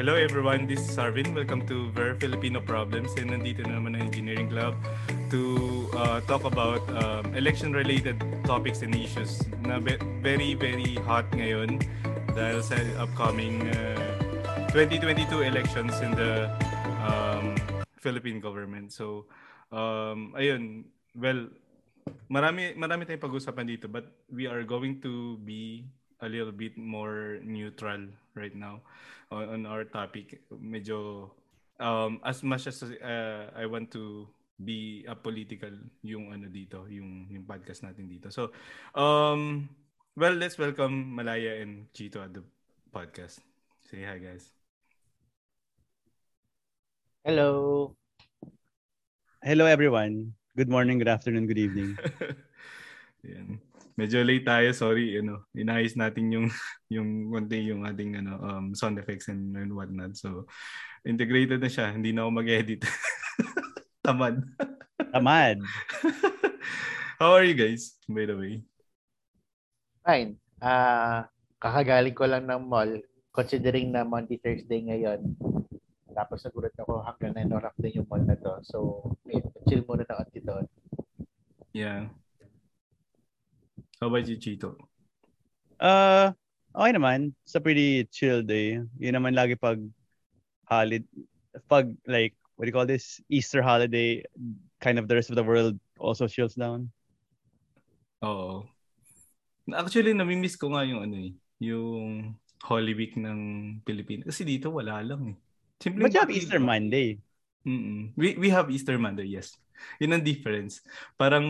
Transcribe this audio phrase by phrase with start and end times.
[0.00, 1.36] Hello everyone, this is Arvin.
[1.36, 4.72] Welcome to Ver Filipino Problems and nandito na naman ang Engineering Club
[5.28, 8.16] to uh, talk about um, election-related
[8.48, 11.84] topics and issues na be- very, very hot ngayon
[12.32, 16.48] dahil sa upcoming uh, 2022 elections in the
[17.04, 17.52] um,
[18.00, 18.96] Philippine government.
[18.96, 19.28] So,
[19.68, 21.44] um, ayun, well,
[22.32, 25.84] marami, marami tayong pag-usapan dito but we are going to be
[26.24, 28.80] a little bit more neutral right now
[29.30, 30.42] on, on our topic.
[30.52, 31.30] Medyo
[31.78, 34.28] um, as much as uh, I want to
[34.60, 35.72] be a political
[36.04, 38.28] yung ano dito, yung yung podcast natin dito.
[38.28, 38.52] So,
[38.92, 39.70] um
[40.18, 42.44] well, let's welcome Malaya and Chito at the
[42.92, 43.40] podcast.
[43.88, 44.52] Say hi guys.
[47.24, 47.96] Hello.
[49.40, 50.36] Hello everyone.
[50.58, 51.96] Good morning, good afternoon, good evening.
[53.24, 53.60] Yan
[54.00, 56.46] medyo late tayo, sorry, ano, inayos natin yung
[56.94, 60.16] yung konti yung ating ano um, sound effects and, and whatnot.
[60.16, 60.48] So
[61.04, 62.80] integrated na siya, hindi na ako mag-edit.
[64.04, 64.40] Tamad.
[65.12, 65.60] Tamad.
[67.20, 68.64] How are you guys, by the way?
[70.00, 70.40] Fine.
[70.64, 71.20] Ah, uh,
[71.60, 72.88] kakagaling ko lang ng mall
[73.30, 75.20] considering na Monday Thursday ngayon.
[76.16, 78.58] Tapos nagulat ako hanggang 9 oras din yung mall na to.
[78.64, 78.76] So,
[79.68, 80.64] chill muna na ako doon.
[81.70, 82.10] Yeah.
[84.00, 84.80] How about you, Chito?
[85.76, 86.32] Uh,
[86.72, 87.36] okay naman.
[87.44, 88.80] It's a pretty chill day.
[88.96, 89.76] Yun naman lagi pag
[90.64, 91.04] holiday,
[91.68, 93.20] pag like, what do you call this?
[93.28, 94.24] Easter holiday,
[94.80, 96.88] kind of the rest of the world also chills down.
[98.24, 98.64] Oo.
[99.68, 102.32] Actually, namimiss ko nga yung ano eh, yung
[102.64, 103.38] Holy Week ng
[103.84, 104.32] Pilipinas.
[104.32, 105.36] Kasi dito wala lang eh.
[105.76, 107.20] Simple But you have Easter Monday.
[107.68, 108.16] Mm-mm.
[108.16, 109.60] We, we have Easter Monday, yes.
[110.00, 110.80] Yun ang difference.
[111.20, 111.44] Parang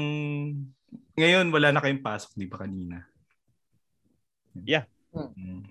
[1.14, 3.05] ngayon, wala na kayong pasok, di ba kanina?
[4.56, 4.86] Yeah.
[5.12, 5.66] Hmm.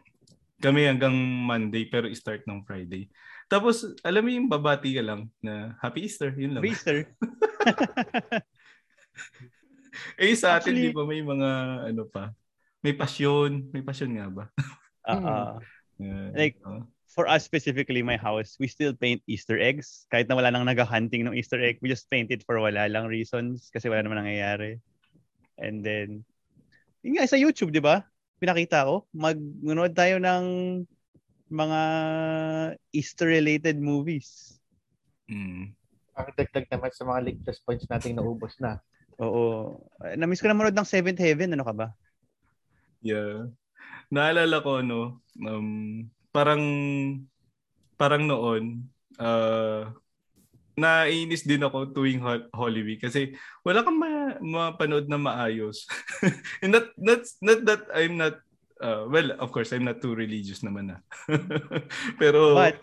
[0.60, 1.16] Kami hanggang
[1.48, 3.08] Monday pero start ng Friday.
[3.48, 6.62] Tapos, alam mo yung babati ka lang na Happy Easter, yun lang.
[6.62, 6.98] Happy Easter.
[10.22, 11.50] eh sa atin, Actually, di ba may mga
[11.90, 12.36] ano pa?
[12.84, 13.72] May pasyon.
[13.72, 14.46] May pasyon nga ba?
[15.10, 15.58] uh,
[15.98, 20.06] uh, like, uh, for us specifically, my house, we still paint Easter eggs.
[20.14, 23.10] Kahit na wala nang nag-hunting ng Easter egg, we just paint it for wala lang
[23.10, 24.78] reasons kasi wala naman nangyayari.
[25.60, 26.24] And then,
[27.04, 28.08] yun nga, sa YouTube, di ba?
[28.40, 30.46] Pinakita ko, magnunood tayo ng
[31.52, 31.82] mga
[32.96, 34.60] Easter-related movies.
[35.28, 35.76] Mm.
[36.16, 38.80] Ang dagdag naman sa mga ligtas points nating naubos na.
[39.20, 39.76] Oo.
[40.16, 41.52] Na-miss ko na manood ng Seventh Heaven.
[41.52, 41.88] Ano ka ba?
[43.04, 43.52] Yeah.
[44.10, 46.64] Naalala ko, no, um, parang,
[48.00, 48.88] parang noon,
[49.20, 49.92] uh,
[50.80, 52.24] nainis din ako tuwing
[52.56, 55.86] Holy Week kasi wala kang ma- mapanood na maayos.
[56.64, 58.40] And not, not, not that I'm not,
[58.80, 60.98] uh, well, of course, I'm not too religious naman na.
[62.22, 62.80] Pero, but,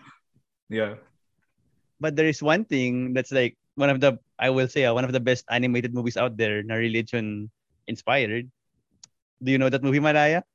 [0.69, 1.01] yeah.
[1.97, 5.05] But there is one thing that's like one of the, I will say, uh, one
[5.05, 7.49] of the best animated movies out there na religion
[7.89, 8.49] inspired.
[9.41, 10.45] Do you know that movie, Malaya?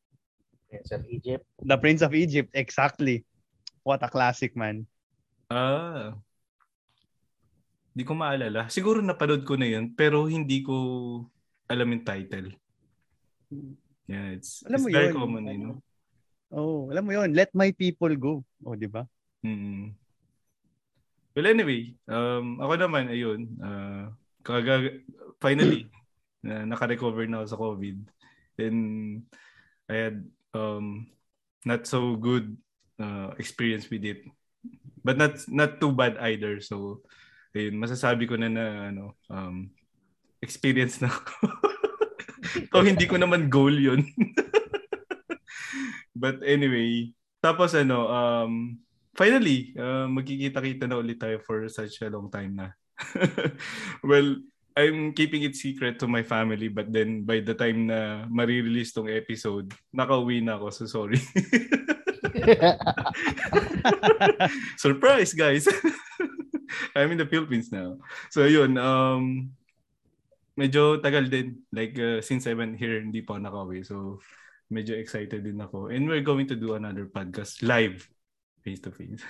[0.70, 1.44] Prince of Egypt.
[1.62, 3.24] The Prince of Egypt, exactly.
[3.82, 4.86] What a classic, man.
[5.50, 6.14] Ah.
[7.92, 8.72] Hindi ko maalala.
[8.72, 10.76] Siguro napanood ko na yun, pero hindi ko
[11.68, 12.48] alam yung title.
[14.08, 15.16] Yeah, it's, alam it's mo very yun.
[15.16, 15.76] common, you know?
[16.52, 17.32] Oh, alam mo yun.
[17.32, 18.44] Let my people go.
[18.64, 19.04] Oh, di ba?
[19.44, 19.92] Mm.
[21.32, 24.12] Well, anyway, um, ako naman, ayun, uh,
[24.44, 25.00] kaga,
[25.40, 25.88] finally,
[26.48, 27.96] uh, naka-recover na ako sa COVID.
[28.60, 28.80] And
[29.88, 30.16] I had
[30.52, 31.08] um,
[31.64, 32.56] not so good
[33.00, 34.24] uh, experience with it.
[35.02, 36.62] But not not too bad either.
[36.62, 37.02] So,
[37.52, 39.68] ayun, masasabi ko na na ano, um,
[40.42, 41.32] experience na ako.
[42.72, 44.02] so, hindi ko naman goal yun.
[46.22, 48.78] But anyway, tapos ano, um,
[49.16, 52.68] finally, uh, magkikita-kita na ulit tayo for such a long time na.
[54.06, 54.36] well,
[54.72, 59.08] I'm keeping it secret to my family but then by the time na marirelease tong
[59.08, 60.66] episode, nakauwi na ako.
[60.72, 61.20] So sorry.
[64.80, 65.68] Surprise, guys!
[66.96, 67.98] I'm in the Philippines now.
[68.30, 69.52] So yun, um,
[70.56, 71.64] medyo tagal din.
[71.72, 73.84] Like uh, since I went here, hindi pa nakauwi.
[73.84, 74.20] So
[74.72, 75.92] medyo excited din ako.
[75.92, 78.08] And we're going to do another podcast live,
[78.64, 79.20] face to face.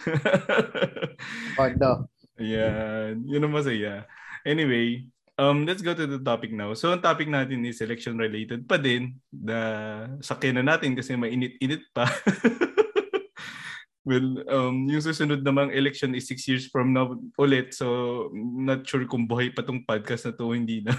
[1.59, 2.06] oh, no.
[2.41, 4.08] Yeah, yun ang masaya.
[4.47, 5.06] Anyway,
[5.37, 6.73] um, let's go to the topic now.
[6.75, 9.20] So, ang topic natin is election related pa din.
[9.31, 9.58] Na
[10.25, 12.08] sakyan na natin kasi mainit-init pa.
[14.03, 17.71] Well, um, yung susunod namang election is six years from now ulit.
[17.71, 20.95] So, not sure kung buhay pa tong podcast na to hindi na.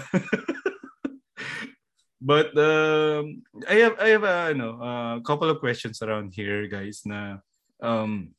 [2.24, 7.04] But um, I have I have a ano, uh, couple of questions around here, guys,
[7.04, 7.44] na
[7.84, 8.32] um,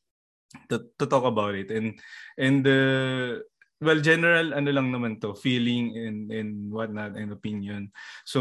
[0.68, 1.98] to, to talk about it and
[2.38, 3.38] and uh,
[3.80, 7.92] well general ano lang naman to feeling and and whatnot and opinion
[8.24, 8.40] so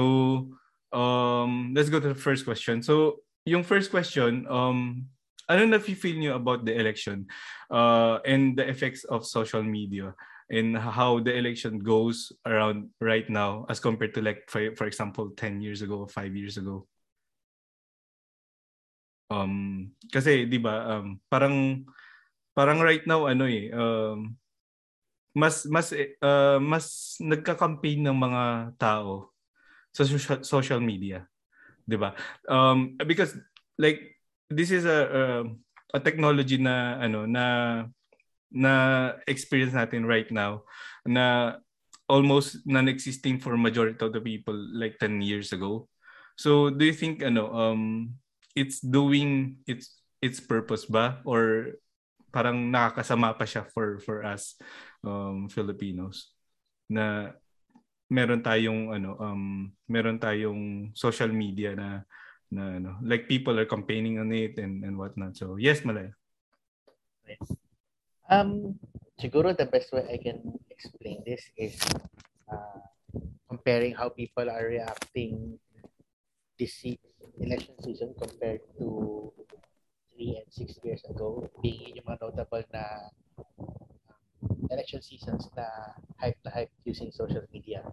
[0.95, 5.09] um let's go to the first question so yung first question um
[5.49, 7.25] ano na feel niyo about the election
[7.69, 10.13] uh and the effects of social media
[10.49, 15.33] and how the election goes around right now as compared to like for, for example
[15.33, 16.85] 10 years ago 5 years ago.
[19.25, 21.81] Um kasi 'di ba um parang
[22.53, 24.37] parang right now ano eh um
[25.35, 25.91] mas mas
[26.23, 28.43] uh, mas nagka-campaign ng mga
[28.79, 29.33] tao
[29.91, 30.05] sa
[30.45, 31.25] social media
[31.89, 32.13] 'di ba?
[32.45, 33.33] Um because
[33.81, 34.14] like
[34.49, 35.43] this is a uh,
[35.93, 37.45] a technology na ano na
[38.51, 38.73] na
[39.27, 40.63] experience natin right now
[41.03, 41.57] na
[42.05, 45.89] almost non-existing for majority of the people like 10 years ago.
[46.37, 48.13] So do you think ano um
[48.53, 51.19] it's doing its its purpose ba?
[51.25, 51.73] Or
[52.29, 54.59] parang nakakasama pa siya for for us
[55.01, 56.35] um Filipinos?
[56.85, 57.33] Na
[58.05, 62.05] meron tayong ano um meron tayong social media na
[62.51, 65.37] na ano like people are campaigning on it and and whatnot.
[65.37, 66.13] So yes Malay.
[68.29, 68.77] Um
[69.17, 71.79] siguro the best way I can explain this is
[72.51, 72.83] uh,
[73.49, 75.57] comparing how people are reacting
[76.59, 76.83] this
[77.39, 79.31] election season compared to
[80.15, 82.83] three and six years ago, being yung mga notable na
[83.59, 83.75] um,
[84.71, 85.67] election seasons na
[86.15, 87.83] hype na hype using social media.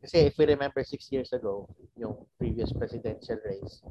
[0.00, 1.68] Kasi if we remember six years ago,
[1.98, 3.82] yung previous presidential race,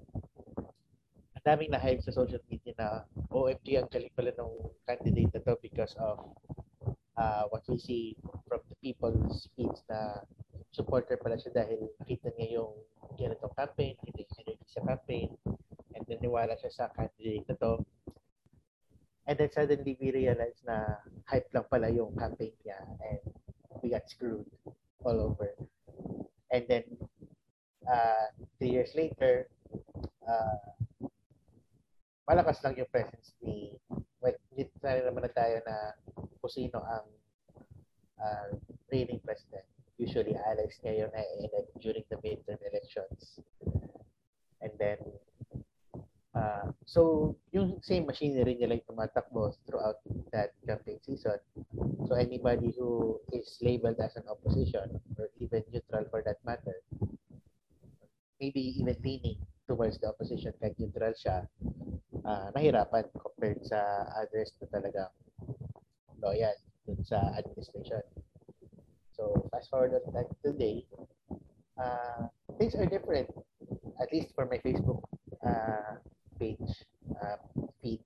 [1.35, 2.89] ang daming na hype sa social media na
[3.29, 4.51] OMG, ang galing pala ng
[4.87, 6.33] candidate na to because of
[7.19, 8.15] uh, what we see
[8.47, 10.23] from the people's speech na
[10.71, 12.73] supporter pala siya dahil nakita niya yung
[13.17, 15.29] ganitong campaign, nakita yung energy sa campaign,
[15.95, 17.73] and then niwala siya sa candidate na to.
[19.27, 23.21] And then suddenly we realize na hype lang pala yung campaign niya and
[23.83, 24.47] we got screwed
[25.03, 25.51] all over.
[26.47, 26.96] And then
[27.87, 28.27] uh,
[28.59, 29.47] three years later,
[30.27, 30.59] uh,
[32.27, 33.73] malakas lang yung presence ni
[34.19, 35.95] well, hindi naman na tayo na
[36.43, 37.07] kung sino ang
[38.19, 38.47] uh,
[38.91, 39.63] reigning president
[39.97, 43.41] usually Alex ngayon ay elect during the midterm elections.
[44.61, 44.97] And then,
[46.37, 49.97] uh, so yung same machinery nila yung tumatakbo throughout
[50.31, 51.41] that campaign season.
[52.05, 55.01] So anybody who is labeled as an opposition
[58.57, 59.37] maybe even leaning
[59.69, 61.45] towards the opposition kahit neutral siya,
[62.25, 65.13] uh, nahirapan compared sa others na talaga
[66.17, 66.57] loyal
[66.89, 68.01] dun sa administration.
[69.13, 70.89] So fast forward on that today,
[71.77, 73.29] uh, things are different.
[74.01, 75.05] At least for my Facebook
[75.45, 76.01] uh,
[76.41, 76.81] page
[77.21, 77.37] uh,
[77.77, 78.01] feed.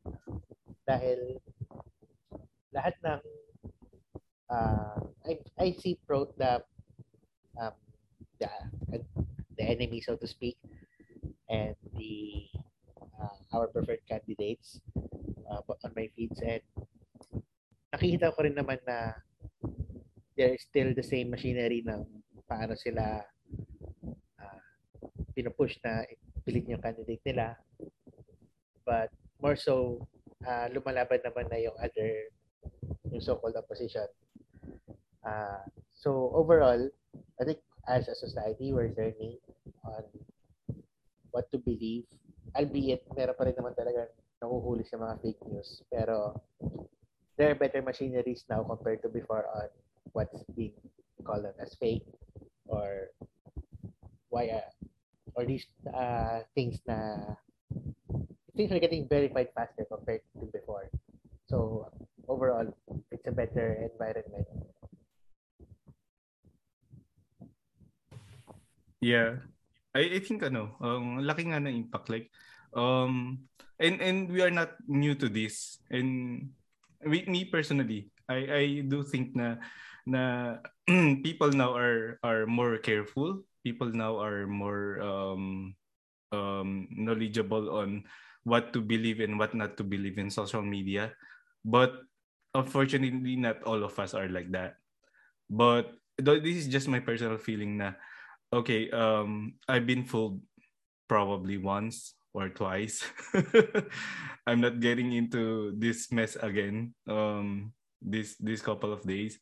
[0.83, 1.39] Dahil
[2.75, 3.21] lahat ng
[4.51, 6.59] uh, I, I see pro the
[7.55, 7.75] um,
[9.61, 9.67] the
[10.01, 10.57] so to speak
[11.49, 12.49] and the
[13.21, 14.81] uh, our preferred candidates
[15.49, 16.61] uh, on my feeds and
[17.91, 19.13] nakikita ko rin naman na
[20.35, 22.01] they're still the same machinery ng
[22.47, 23.19] paano sila
[24.39, 24.61] uh,
[25.35, 26.07] pinupush na
[26.41, 27.59] pilit yung candidate nila.
[28.87, 30.07] But more so,
[30.47, 32.31] uh, lumalaban naman na yung other,
[33.11, 34.07] yung so-called opposition.
[35.21, 35.61] Uh,
[35.93, 36.89] so overall,
[37.39, 39.37] I think as a society, we're learning
[41.51, 42.07] to believe.
[42.55, 45.83] Albeit, meron pa rin naman talaga nahuhuli sa mga fake news.
[45.87, 46.41] Pero
[47.37, 49.69] there are better machineries now compared to before on
[50.11, 50.75] what's being
[51.23, 52.03] called as fake
[52.65, 53.13] or
[54.29, 54.67] why uh,
[55.35, 57.35] or these uh, things na
[58.55, 60.89] things are getting verified faster compared to before.
[61.47, 61.87] So
[62.27, 62.67] overall,
[63.11, 64.47] it's a better environment.
[69.01, 69.50] Yeah.
[70.01, 72.33] I, I think ano, um, laki nga ng impact like
[72.73, 73.45] um
[73.77, 75.77] and and we are not new to this.
[75.93, 76.49] And
[77.05, 79.59] we, me personally I I do think na
[80.07, 80.57] na
[81.25, 83.43] people now are are more careful.
[83.61, 85.77] People now are more um,
[86.33, 88.09] um, knowledgeable on
[88.41, 91.13] what to believe and what not to believe in social media.
[91.61, 91.93] But
[92.57, 94.81] unfortunately not all of us are like that.
[95.45, 97.93] But this is just my personal feeling na
[98.53, 100.39] okay um i've been fooled
[101.07, 103.03] probably once or twice
[104.47, 109.39] i'm not getting into this mess again um this this couple of days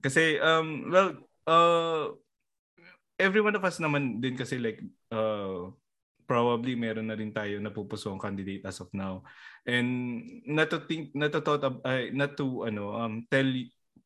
[0.00, 1.12] Kasi, um, well,
[1.44, 2.16] uh,
[3.20, 4.80] every one of us naman din kasi like,
[5.12, 5.68] uh,
[6.24, 9.20] probably meron na rin tayo napupusong candidate as of now.
[9.68, 13.44] And not to think, not to thought of, uh, not to ano, um, tell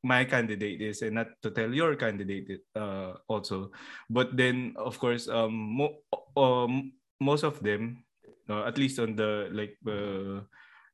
[0.05, 3.73] my candidate is and not to tell your candidate uh, also.
[4.11, 6.05] But then of course um, mo-
[6.37, 8.05] um most of them
[8.49, 10.45] uh, at least on the like uh,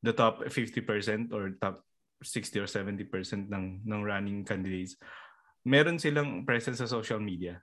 [0.03, 1.83] the top 50% or top
[2.23, 4.97] 60 or 70% ng ng running candidates
[5.65, 7.61] meron silang presence sa social media.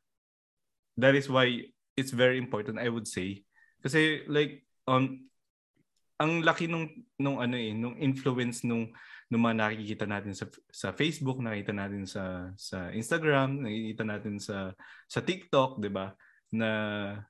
[0.97, 3.41] That is why it's very important I would say.
[3.81, 5.29] Kasi like um
[6.17, 6.89] ang laki nung
[7.21, 8.89] nung ano eh nung influence nung
[9.27, 14.71] ng mga nakikita natin sa sa Facebook, nakita natin sa sa Instagram, nakikita natin sa
[15.07, 16.15] sa TikTok, 'di ba?
[16.55, 16.69] Na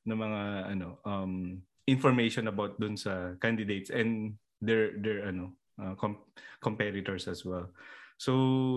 [0.05, 0.41] na mga
[0.77, 1.57] ano um
[1.89, 6.21] information about dun sa candidates and their their ano uh, com-
[6.61, 7.73] competitors as well.
[8.21, 8.33] So,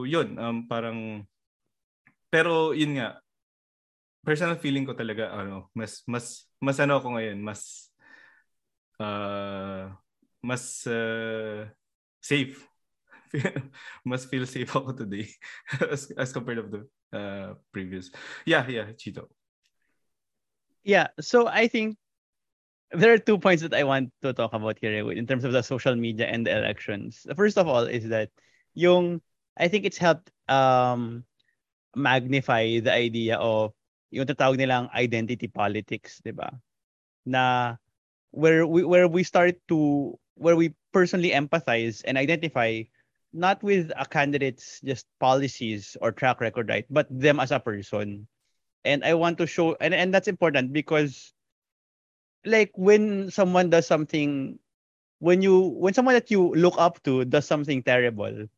[0.08, 1.28] 'yun um parang
[2.32, 3.20] pero yun nga
[4.24, 7.90] personal feeling ko talaga ano mas mas mas ano ako ngayon mas
[9.00, 9.92] uh,
[10.40, 11.68] mas uh,
[12.20, 12.69] safe
[14.04, 15.28] must feel safe ako today
[15.90, 16.80] as, as compared of the
[17.12, 18.10] uh, previous.
[18.44, 19.30] Yeah, yeah, Chito.
[20.82, 21.96] Yeah, so I think
[22.92, 25.62] there are two points that I want to talk about here in terms of the
[25.62, 27.26] social media and the elections.
[27.36, 28.30] First of all is that
[28.74, 29.20] yung
[29.56, 31.24] I think it's helped um
[31.94, 33.72] magnify the idea of
[34.10, 36.50] yung tatawag nilang identity politics, 'di ba?
[37.26, 37.76] Na
[38.34, 42.82] where we where we start to where we personally empathize and identify
[43.32, 46.86] not with a candidate's just policies or track record, right?
[46.90, 48.26] But them as a person.
[48.84, 51.32] And I want to show, and, and that's important because,
[52.44, 54.58] like, when someone does something,
[55.18, 58.48] when you, when someone that you look up to does something terrible,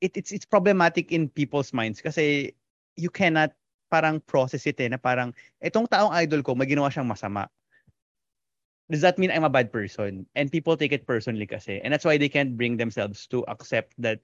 [0.00, 2.54] it, it's, it's problematic in people's minds kasi
[2.96, 3.52] you cannot
[3.90, 7.50] parang process it eh, na parang, itong taong idol ko, may ginawa siyang masama
[8.90, 10.26] does that mean I'm a bad person?
[10.34, 11.80] And people take it personally kasi.
[11.82, 14.20] And that's why they can't bring themselves to accept that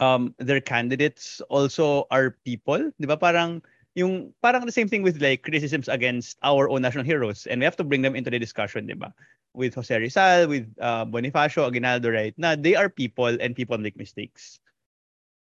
[0.00, 2.90] um their candidates also are people.
[2.96, 3.20] Di ba?
[3.20, 3.60] Parang
[3.92, 7.68] yung parang the same thing with like criticisms against our own national heroes and we
[7.68, 9.12] have to bring them into the discussion, di ba?
[9.52, 12.32] With Jose Rizal, with uh, Bonifacio, Aguinaldo, right?
[12.40, 14.64] Na they are people and people make mistakes.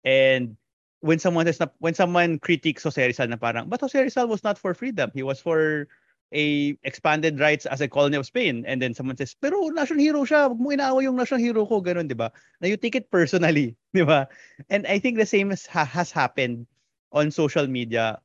[0.04, 0.60] And
[1.00, 4.44] when someone says na, when someone critiques Jose Rizal na parang, but Jose Rizal was
[4.44, 5.16] not for freedom.
[5.16, 5.88] He was for
[6.34, 8.64] a expanded rights as a colony of Spain.
[8.68, 12.08] And then someone says, pero national hero siya, wag mo yung national hero ko, ganun,
[12.08, 12.32] di ba?
[12.62, 14.28] Na you take it personally, di ba?
[14.70, 16.68] And I think the same has, has happened
[17.12, 18.20] on social media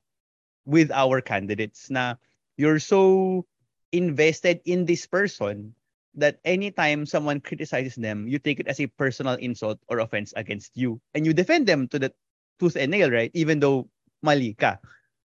[0.65, 2.15] with our candidates na
[2.57, 3.45] you're so
[3.93, 5.75] invested in this person
[6.17, 10.73] that anytime someone criticizes them, you take it as a personal insult or offense against
[10.75, 11.01] you.
[11.15, 12.13] And you defend them to the
[12.59, 13.31] tooth and nail, right?
[13.35, 13.89] Even though
[14.23, 14.79] mali ka.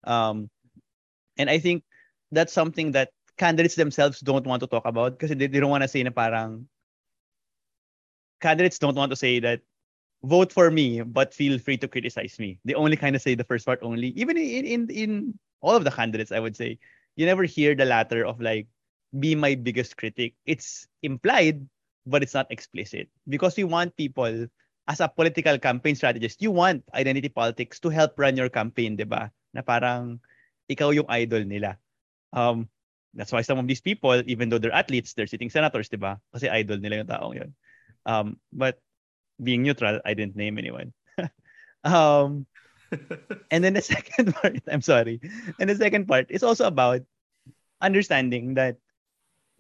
[0.03, 0.49] Um,
[1.37, 1.83] and I think
[2.31, 5.83] that's something that candidates themselves don't want to talk about because they, they don't want
[5.83, 6.67] to say na parang
[8.41, 9.61] candidates don't want to say that
[10.23, 12.59] vote for me but feel free to criticize me.
[12.65, 14.11] They only kind of say the first part only.
[14.19, 15.11] Even in in in
[15.63, 16.79] all of the candidates i would say
[17.15, 18.67] you never hear the latter of like
[19.17, 20.35] be my biggest critic.
[20.45, 21.65] It's implied
[22.05, 23.07] but it's not explicit.
[23.27, 24.47] Because we want people
[24.87, 29.31] as a political campaign strategist you want identity politics to help run your campaign ba?
[29.55, 30.19] Na parang
[30.69, 31.79] ikaw yung idol nila
[32.33, 32.69] Um,
[33.13, 36.21] that's why some of these people, even though they're athletes, they're sitting senators, di ba?
[36.33, 37.51] Kasi idol nila yung taong yun.
[38.05, 38.79] Um, but
[39.41, 40.93] being neutral, I didn't name anyone.
[41.83, 42.45] um,
[43.51, 45.21] and then the second part, I'm sorry.
[45.59, 47.01] And the second part is also about
[47.81, 48.77] understanding that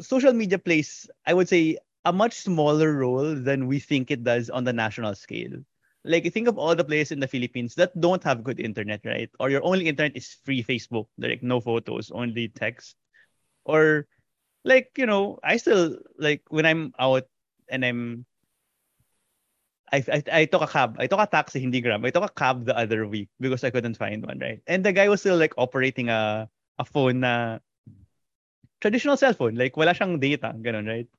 [0.01, 4.49] social media plays, I would say, a much smaller role than we think it does
[4.49, 5.59] on the national scale
[6.05, 9.29] like think of all the places in the Philippines that don't have good internet, right?
[9.39, 12.95] Or your only internet is free Facebook, like no photos, only text.
[13.65, 14.07] Or
[14.63, 17.27] like, you know, I still like when I'm out
[17.67, 18.25] and I'm
[19.91, 20.95] I, I, I took a cab.
[20.99, 22.05] I took a taxi, hindi grab.
[22.05, 24.61] I took a cab the other week because I couldn't find one, right?
[24.67, 27.59] And the guy was still like operating a a phone na
[28.79, 29.55] traditional cell phone.
[29.55, 31.09] Like wala siyang data, ganun, right?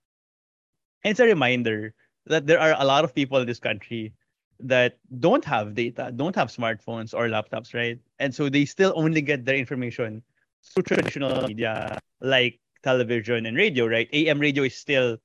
[1.05, 1.95] And it's a reminder
[2.27, 4.15] that there are a lot of people in this country
[4.63, 7.99] that don't have data, don't have smartphones or laptops, right?
[8.19, 10.23] And so they still only get their information
[10.63, 14.09] through traditional media like television and radio, right?
[14.13, 15.19] AM radio is still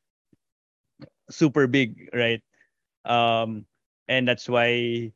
[1.29, 2.41] super big, right?
[3.05, 3.65] Um,
[4.07, 5.11] and that's why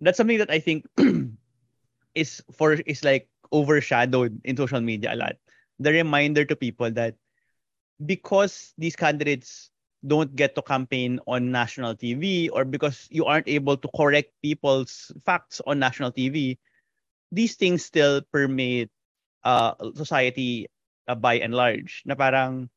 [0.00, 0.86] that's something that I think
[2.14, 5.36] is for is like overshadowed in social media a lot.
[5.78, 7.14] The reminder to people that
[8.04, 9.70] because these candidates
[10.04, 15.12] don't get to campaign on national TV or because you aren't able to correct people's
[15.24, 16.58] facts on national TV,
[17.32, 18.90] these things still permeate
[19.44, 20.66] uh, society
[21.08, 22.68] uh, by and large na parang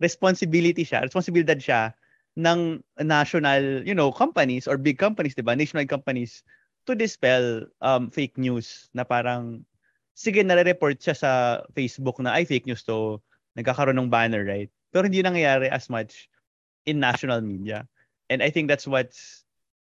[0.00, 1.94] responsibility siya, responsibilidad siya
[2.36, 5.56] ng national, you know, companies or big companies, 'di ba?
[5.56, 6.44] Nationwide companies
[6.84, 9.64] to dispel um, fake news na parang
[10.12, 11.30] sige nare-report siya sa
[11.72, 13.18] Facebook na ay fake news to,
[13.56, 14.68] nagkakaroon ng banner, right?
[14.92, 16.28] Pero hindi nangyayari as much
[16.86, 17.86] in national media.
[18.30, 19.44] And I think that's what's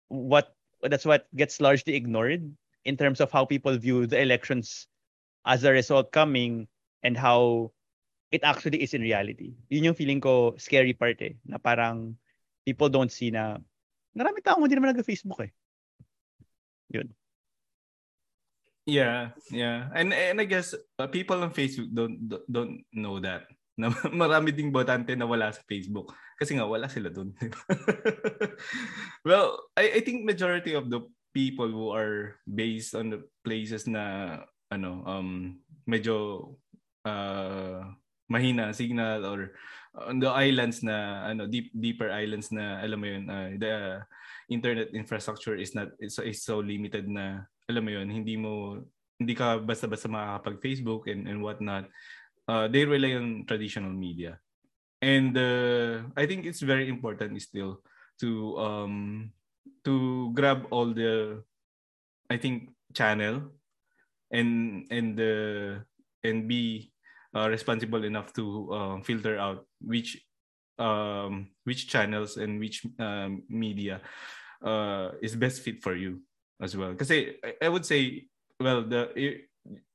[0.09, 2.47] what that's what gets largely ignored
[2.87, 4.87] in terms of how people view the elections
[5.45, 6.67] as a result coming
[7.03, 7.71] and how
[8.31, 9.55] it actually is in reality.
[9.71, 12.15] Yun yung feeling ko scary part eh, na parang
[12.67, 13.59] people don't see na
[14.15, 15.53] marami tao hindi naman nag-Facebook eh.
[16.95, 17.11] Yun.
[18.87, 19.91] Yeah, yeah.
[19.99, 23.51] And and I guess uh, people on Facebook don't don't know that.
[23.77, 27.33] Na marami ding botante na wala sa Facebook kasi nga wala sila doon.
[29.29, 31.05] well, I I think majority of the
[31.37, 34.41] people who are based on the places na
[34.73, 36.49] ano um medyo
[37.05, 37.85] uh,
[38.27, 39.53] mahina signal or
[39.97, 44.01] on the islands na ano deep deeper islands na alam mo yun uh, the
[44.49, 48.83] internet infrastructure is not is, is so limited na alam mo yun hindi mo
[49.17, 51.89] hindi ka basta-basta makakapag Facebook and and what not
[52.49, 54.37] uh, they rely on traditional media
[55.03, 57.81] and uh, I think it's very important still
[58.21, 59.33] to um
[59.85, 61.43] to grab all the
[62.31, 63.53] I think channel
[64.33, 66.91] and and the uh, and be
[67.35, 70.19] uh, responsible enough to uh, filter out which
[70.79, 74.01] um, which channels and which um, media
[74.65, 76.21] uh, is best fit for you
[76.61, 76.95] as well.
[76.95, 78.27] Kasi I, I would say,
[78.61, 79.13] well, the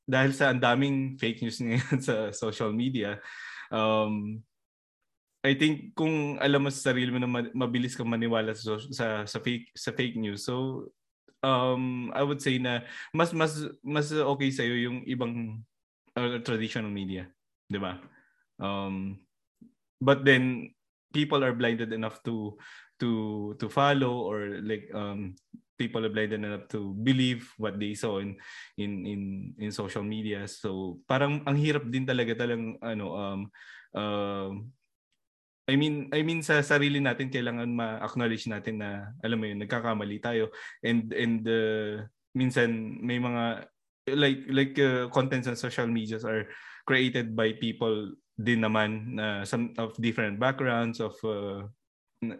[0.09, 3.19] dahil sa daming fake news ngayon sa social media,
[3.71, 4.41] um,
[5.41, 9.39] I think kung alam mo sa sarili mo na mabilis kang maniwala sa, sa sa
[9.41, 10.45] fake sa fake news.
[10.45, 10.85] So
[11.41, 15.65] um I would say na mas mas mas okay sa iyo yung ibang
[16.13, 17.25] uh, traditional media,
[17.65, 17.97] 'di ba?
[18.61, 19.17] Um
[19.97, 20.77] but then
[21.09, 22.61] people are blinded enough to
[23.01, 23.09] to
[23.57, 25.33] to follow or like um
[25.81, 28.37] people are blinded enough to believe what they saw in
[28.77, 29.21] in in
[29.57, 33.39] in social media so parang ang hirap din talaga talang ano um
[33.97, 34.53] uh,
[35.69, 40.17] I mean I mean sa sarili natin kailangan ma-acknowledge natin na alam mo yun nagkakamali
[40.17, 40.49] tayo.
[40.81, 43.69] And and uh, minsan may mga
[44.17, 46.49] like like uh, contents on social medias are
[46.89, 51.61] created by people din naman na uh, some of different backgrounds of uh,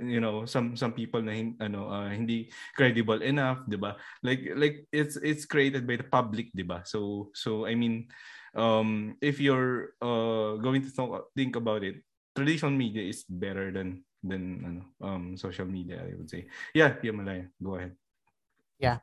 [0.01, 3.97] you know some some people na ano uh, hindi credible enough 'di ba?
[4.25, 6.81] Like like it's it's created by the public 'di ba?
[6.89, 8.09] So so i mean
[8.57, 12.01] um if you're uh going to talk, think about it
[12.35, 16.45] traditional media is better than than ano um social media i would say
[16.77, 17.93] yeah yeah malaya go ahead
[18.81, 18.97] Yeah.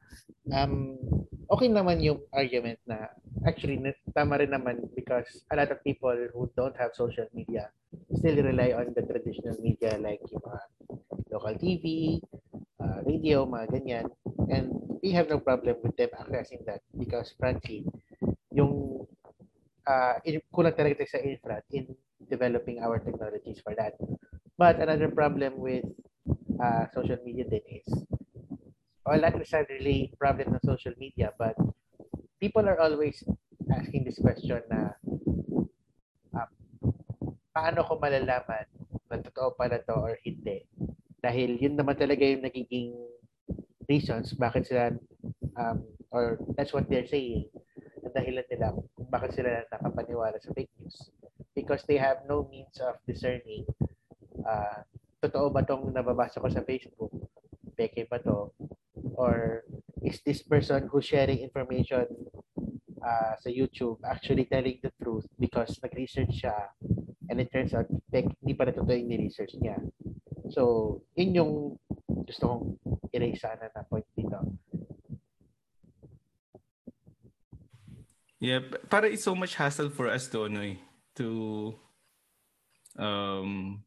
[0.51, 0.99] Um,
[1.47, 3.15] okay naman yung argument na
[3.47, 3.79] actually
[4.11, 7.71] tama rin naman because a lot of people who don't have social media
[8.19, 10.61] still rely on the traditional media like yung mga
[11.31, 12.19] local TV,
[12.83, 14.07] uh, radio, mga ganyan.
[14.51, 17.87] And we have no problem with them accessing that because frankly,
[18.51, 19.07] yung
[19.87, 20.19] uh,
[20.51, 21.87] kulang talaga sa infra in
[22.31, 23.97] developing our technologies for that.
[24.57, 25.85] But another problem with
[26.61, 27.89] uh, social media then is
[29.09, 31.57] well, not necessarily problem ng social media, but
[32.41, 33.25] people are always
[33.73, 34.93] asking this question na
[36.37, 36.49] uh,
[37.57, 38.69] paano ko malalaman
[39.09, 40.69] na totoo pala to or hindi?
[41.25, 42.93] Dahil yun naman talaga yung nagiging
[43.89, 44.93] reasons bakit sila
[45.57, 45.81] um,
[46.13, 47.49] or that's what they're saying
[48.05, 51.09] ang dahilan nila kung bakit sila nakapaniwala sa fake news
[51.59, 53.67] because they have no means of discerning
[54.47, 54.87] uh,
[55.19, 57.11] totoo ba tong nababasa ko sa Facebook
[57.75, 58.55] peke ba to
[59.19, 59.67] or
[60.07, 62.07] is this person who's sharing information
[63.03, 66.55] uh, sa YouTube actually telling the truth because nag-research siya
[67.29, 69.77] and it turns out like, hindi pa totoo yung ni-research niya.
[70.49, 71.53] So, yun yung
[72.07, 72.65] gusto kong
[73.13, 74.39] erase sana na point dito.
[78.39, 80.79] Yeah, para it's so much hassle for us to ano eh,
[81.19, 81.75] to
[82.99, 83.83] um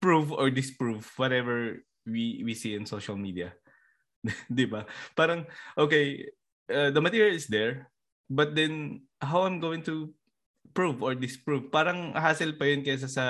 [0.00, 1.76] prove or disprove whatever
[2.08, 3.52] we we see in social media.
[4.48, 4.88] 'Di ba?
[5.16, 5.44] Parang
[5.76, 6.28] okay,
[6.72, 7.88] uh, the material is there,
[8.28, 10.12] but then how I'm going to
[10.72, 11.68] prove or disprove?
[11.68, 13.26] Parang hassle pa 'yun kaysa sa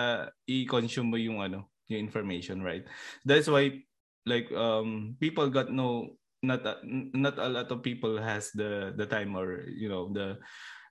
[0.47, 2.87] i-consume mo yung ano, yung information, right?
[3.27, 3.83] That's why
[4.27, 9.05] like um people got no not a, not a lot of people has the the
[9.05, 10.41] time or you know the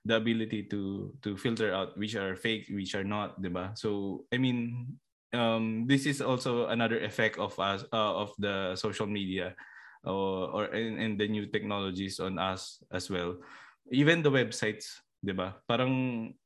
[0.04, 4.38] the ability to to filter out which are fake which are not diba so i
[4.38, 4.88] mean
[5.36, 9.54] um this is also another effect of us uh, of the social media
[10.04, 13.36] or, or and, and the new technologies on us as well.
[13.90, 15.56] Even the websites, 'di ba?
[15.68, 15.92] Parang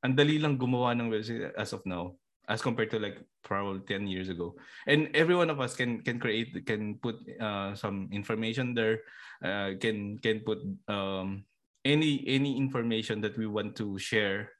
[0.02, 4.04] ang dali lang gumawa ng website as of now as compared to like probably 10
[4.04, 4.52] years ago.
[4.84, 9.06] And every one of us can can create can put uh, some information there,
[9.40, 11.48] uh, can can put um,
[11.84, 14.50] any any information that we want to share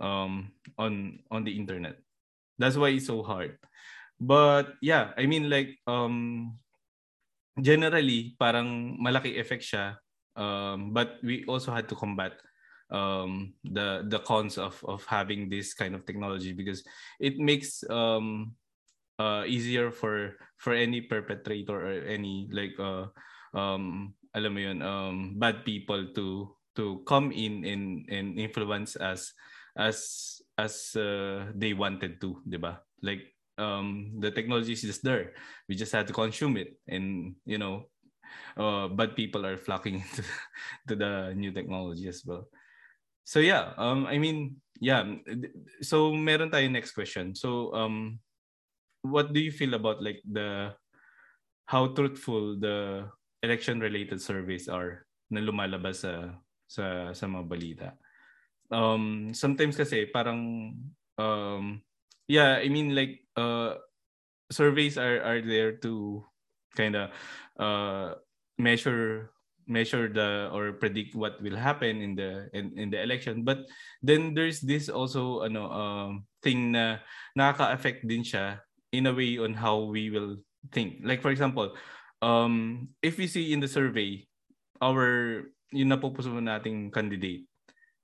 [0.00, 1.96] um, on on the internet.
[2.58, 3.56] That's why it's so hard.
[4.18, 6.58] But yeah, I mean like um
[7.60, 9.98] generally parang malaki effect siya
[10.38, 12.38] um, but we also had to combat
[12.90, 16.86] um, the the cons of of having this kind of technology because
[17.20, 18.54] it makes um,
[19.18, 23.10] uh, easier for for any perpetrator or any like uh,
[23.52, 29.34] um, alam mo yun, um, bad people to to come in and and influence us
[29.74, 29.98] as
[30.54, 32.78] as uh, they wanted to, 'di ba?
[33.02, 35.34] Like um, the technology is just there.
[35.66, 37.90] We just had to consume it, and you know,
[38.54, 40.06] uh, bad people are flocking
[40.88, 42.46] to the new technology as well.
[43.26, 45.04] So yeah, um, I mean, yeah.
[45.82, 47.34] So meron tayo next question.
[47.34, 48.22] So um,
[49.02, 50.72] what do you feel about like the
[51.68, 53.10] how truthful the
[53.42, 56.34] election-related surveys are na lumalabas sa
[56.66, 57.88] sa sa mga balita?
[58.68, 60.72] Um, sometimes kasi parang
[61.16, 61.80] um,
[62.28, 63.80] yeah, I mean like uh,
[64.52, 66.24] surveys are are there to
[66.76, 67.10] kind of
[67.56, 68.16] uh,
[68.56, 69.32] measure
[69.68, 73.68] measure the or predict what will happen in the in, in the election but
[74.00, 76.96] then there's this also ano um thing na
[77.36, 78.64] nakaka-affect din siya
[78.96, 80.40] in a way on how we will
[80.72, 81.76] think like for example
[82.22, 84.26] um if we see in the survey
[84.82, 87.44] our yung napupuso nating candidate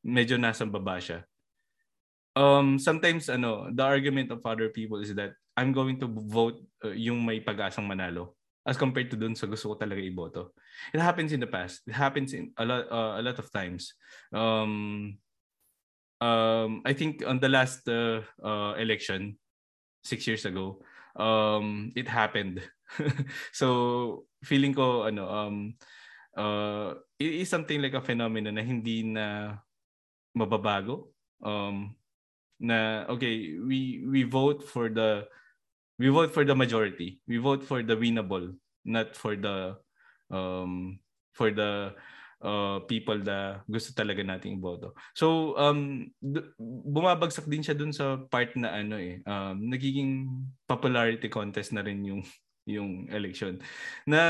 [0.05, 1.25] medyo nasa baba siya
[2.37, 6.91] um sometimes ano the argument of other people is that I'm going to vote uh,
[6.91, 8.35] yung may pag-asang manalo
[8.67, 10.57] as compared to dun sa gusto ko talaga iboto.
[10.91, 11.85] It happens in the past.
[11.87, 13.93] It happens in a lot uh, a lot of times.
[14.33, 15.15] Um
[16.19, 19.37] um I think on the last uh, uh election
[20.03, 20.83] 6 years ago,
[21.15, 22.65] um it happened.
[23.53, 25.57] so feeling ko ano um
[26.37, 29.59] uh it is something like a phenomenon na hindi na
[30.35, 31.11] mababago.
[31.45, 31.97] Um
[32.61, 35.27] na okay we we vote for the
[35.99, 38.55] we vote for the majority we vote for the winnable
[38.87, 39.75] not for the
[40.31, 40.99] um
[41.35, 41.93] for the
[42.45, 46.07] uh, people na gusto talaga nating iboto so um
[46.89, 50.31] bumabagsak din siya dun sa part na ano eh um nagiging
[50.69, 52.23] popularity contest na rin yung
[52.65, 53.61] yung election
[54.09, 54.21] na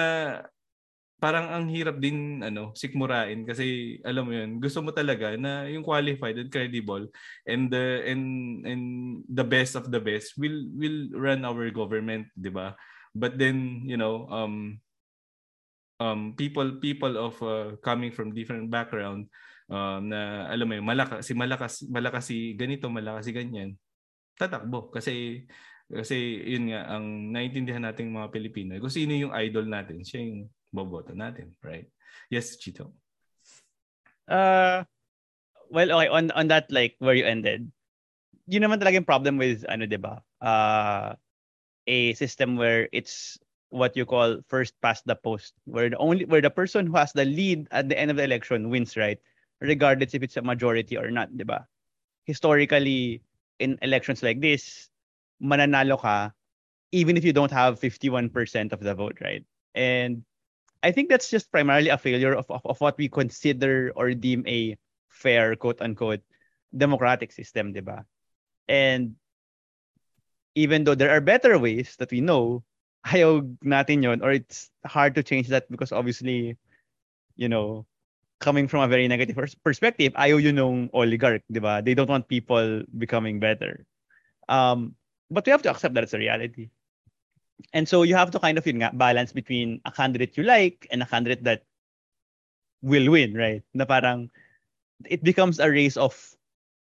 [1.23, 5.81] parang ang hirap din ano sikmurain kasi alam mo yun gusto mo talaga na yung
[5.87, 7.09] qualified and credible
[7.49, 8.25] and the and
[8.68, 8.85] and
[9.31, 12.77] the best of the best will will run our government di ba?
[13.14, 14.83] But then you know um
[16.03, 19.31] um people people of uh, coming from different background
[19.70, 23.79] um, na alam mo yun malakas si malakas malakas si ganito malakas si ganyan
[24.35, 24.90] tatakbo.
[24.90, 25.47] Kasi
[25.92, 30.49] kasi yun nga ang naintindihan nating mga Pilipino kung sino yung idol natin siya yung
[30.73, 31.87] boboto natin, right?
[32.33, 32.97] Yes, Chito.
[34.25, 34.83] Uh,
[35.68, 37.68] well, okay, on on that like where you ended,
[38.49, 40.25] yun naman talaga yung problem with ano, 'di ba?
[40.40, 41.12] Uh,
[41.87, 43.37] a system where it's
[43.68, 47.12] what you call first past the post, where the only where the person who has
[47.12, 49.20] the lead at the end of the election wins, right?
[49.61, 51.68] Regardless if it's a majority or not, 'di ba?
[52.25, 53.20] Historically,
[53.61, 54.88] in elections like this,
[55.42, 56.33] mananalo ka
[56.94, 58.31] even if you don't have 51%
[58.70, 59.42] of the vote, right?
[59.75, 60.23] And
[60.81, 64.47] I think that's just primarily a failure of, of, of what we consider or deem
[64.47, 64.79] a
[65.11, 66.23] fair, quote unquote,
[66.70, 68.07] democratic system, di ba?
[68.70, 69.18] And
[70.55, 72.62] even though there are better ways that we know,
[73.03, 76.57] ayaw natin yon or it's hard to change that because obviously,
[77.35, 77.87] you know,
[78.38, 79.35] coming from a very negative
[79.66, 81.83] perspective, ayaw yun ng oligarch, di ba?
[81.83, 83.83] They don't want people becoming better.
[84.47, 84.94] Um,
[85.35, 86.70] but we have to accept that it's a reality.
[87.75, 90.87] And so you have to kind of yun nga, balance between a candidate you like
[90.90, 91.66] and a candidate that
[92.83, 93.62] will win, right?
[93.75, 94.31] Na parang
[95.11, 96.14] it becomes a race of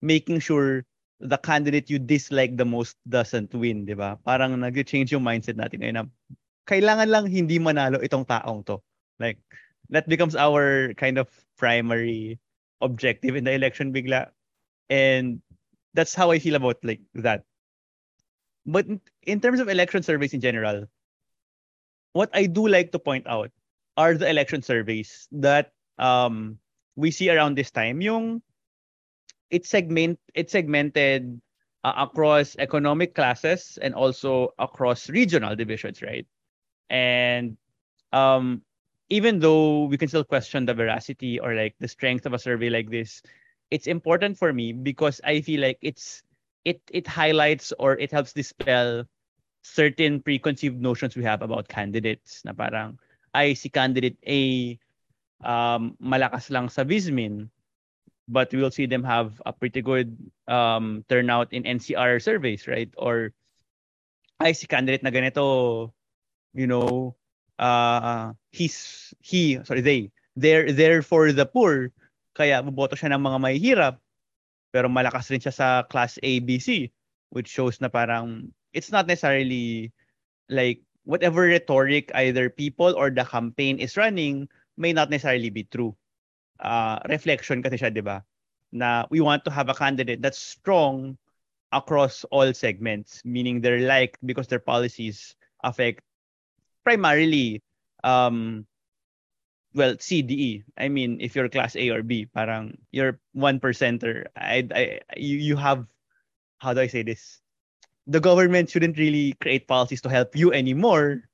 [0.02, 0.86] making sure
[1.20, 4.18] the candidate you dislike the most doesn't win, di ba?
[4.22, 6.06] Parang nag-change yung mindset natin ngayon na
[6.68, 8.82] kailangan lang hindi manalo itong taong to.
[9.18, 9.38] Like,
[9.90, 12.38] that becomes our kind of primary
[12.82, 14.28] objective in the election bigla.
[14.90, 15.40] And
[15.94, 17.44] that's how I feel about like that.
[18.66, 18.86] But
[19.22, 20.86] in terms of election surveys in general,
[22.12, 23.50] what I do like to point out
[23.96, 26.58] are the election surveys that um,
[26.96, 28.00] we see around this time.
[28.00, 28.42] Yung
[29.50, 31.40] it's segment it's segmented
[31.84, 36.26] uh, across economic classes and also across regional divisions, right?
[36.90, 37.56] And
[38.12, 38.62] um,
[39.10, 42.70] even though we can still question the veracity or like the strength of a survey
[42.70, 43.22] like this,
[43.70, 46.23] it's important for me because I feel like it's
[46.64, 49.04] it it highlights or it helps dispel
[49.64, 52.98] certain preconceived notions we have about candidates na parang
[53.32, 54.76] ay si candidate A
[55.44, 57.48] um, malakas lang sa Vismin
[58.28, 60.16] but we will see them have a pretty good
[60.48, 62.88] um, turnout in NCR surveys, right?
[62.96, 63.32] Or
[64.40, 65.92] ay si candidate na ganito,
[66.52, 67.16] you know,
[67.58, 71.92] uh, he's he sorry they they're there for the poor
[72.34, 73.94] kaya boboto siya ng mga mahihirap
[74.74, 76.90] pero malakas rin siya sa class A, B, C
[77.30, 79.94] which shows na parang it's not necessarily
[80.50, 85.94] like whatever rhetoric either people or the campaign is running may not necessarily be true
[86.62, 88.22] uh, reflection kasi siya, 'di ba?
[88.74, 91.14] Na we want to have a candidate that's strong
[91.70, 96.02] across all segments, meaning they're liked because their policies affect
[96.86, 97.62] primarily
[98.04, 98.66] um
[99.74, 100.64] well, CDE.
[100.78, 104.26] I mean, if you're class A or B, parang you're one percenter.
[104.36, 105.86] I, I, you, you have,
[106.58, 107.40] how do I say this?
[108.06, 111.24] The government shouldn't really create policies to help you anymore.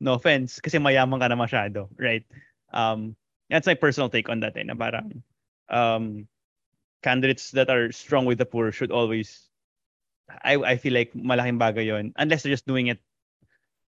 [0.00, 2.24] No offense, kasi mayaman ka na masyado, right?
[2.72, 3.16] Um,
[3.50, 5.22] that's my personal take on that eh, na parang
[5.68, 6.26] um,
[7.02, 9.50] candidates that are strong with the poor should always
[10.44, 13.02] I I feel like malaking bagay yon unless they're just doing it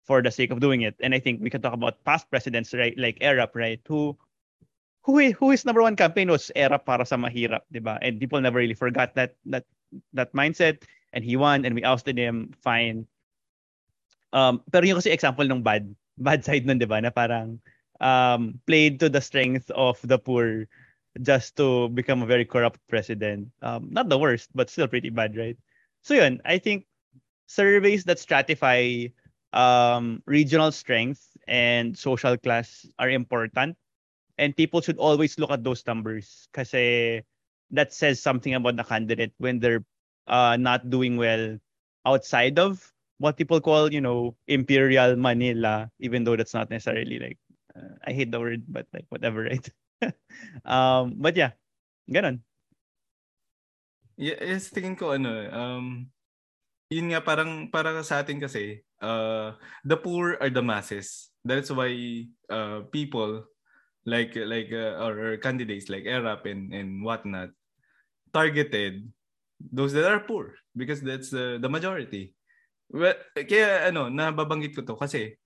[0.04, 0.96] for the sake of doing it.
[1.00, 4.18] And I think we can talk about past presidents right like Erap right who
[5.04, 8.00] who who his number one campaign was Erap para sa mahirap, 'di ba?
[8.04, 9.66] And people never really forgot that that
[10.14, 13.08] that mindset and he won and we ousted him fine.
[14.34, 15.88] Um pero yung kasi example ng bad
[16.20, 17.00] bad side nun, 'di ba?
[17.00, 17.64] Na parang
[18.04, 20.68] um, played to the strength of the poor
[21.22, 23.48] just to become a very corrupt president.
[23.62, 25.58] Um, not the worst, but still pretty bad, right?
[26.02, 26.86] So yun, I think
[27.48, 29.12] surveys that stratify
[29.54, 33.78] um, regional strength and social class are important.
[34.38, 37.22] And people should always look at those numbers kasi
[37.70, 39.86] that says something about the candidate when they're
[40.28, 41.58] uh, not doing well
[42.06, 42.82] outside of
[43.20, 47.38] what people call, you know, imperial Manila, even though that's not necessarily like
[47.78, 49.66] uh, I hate the word, but like whatever, right?
[50.66, 51.54] um, but yeah.
[54.18, 55.86] Yeah, yes, tingin ko ano, um,
[56.94, 61.30] yun nga parang para sa atin kasi, uh, the poor are the masses.
[61.44, 61.92] That's why
[62.48, 63.44] uh, people
[64.08, 67.52] like like uh, or, candidates like ERAP and and whatnot
[68.32, 69.08] targeted
[69.60, 72.32] those that are poor because that's uh, the majority.
[72.92, 75.40] Well, kaya ano, nababanggit ko to kasi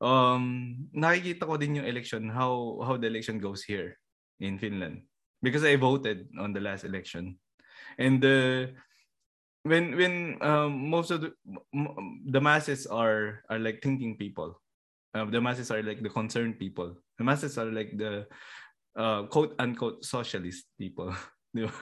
[0.00, 3.98] um, nakikita ko din yung election, how how the election goes here
[4.40, 5.06] in Finland.
[5.42, 7.36] Because I voted on the last election.
[8.00, 8.72] And uh,
[9.66, 11.34] when when um, most of the,
[12.30, 14.62] the masses are are like thinking people.
[15.12, 16.94] Uh, the masses are like the concerned people.
[17.18, 18.30] The masses are like the
[18.94, 21.10] uh, quote unquote socialist people.
[21.56, 21.74] Di ba?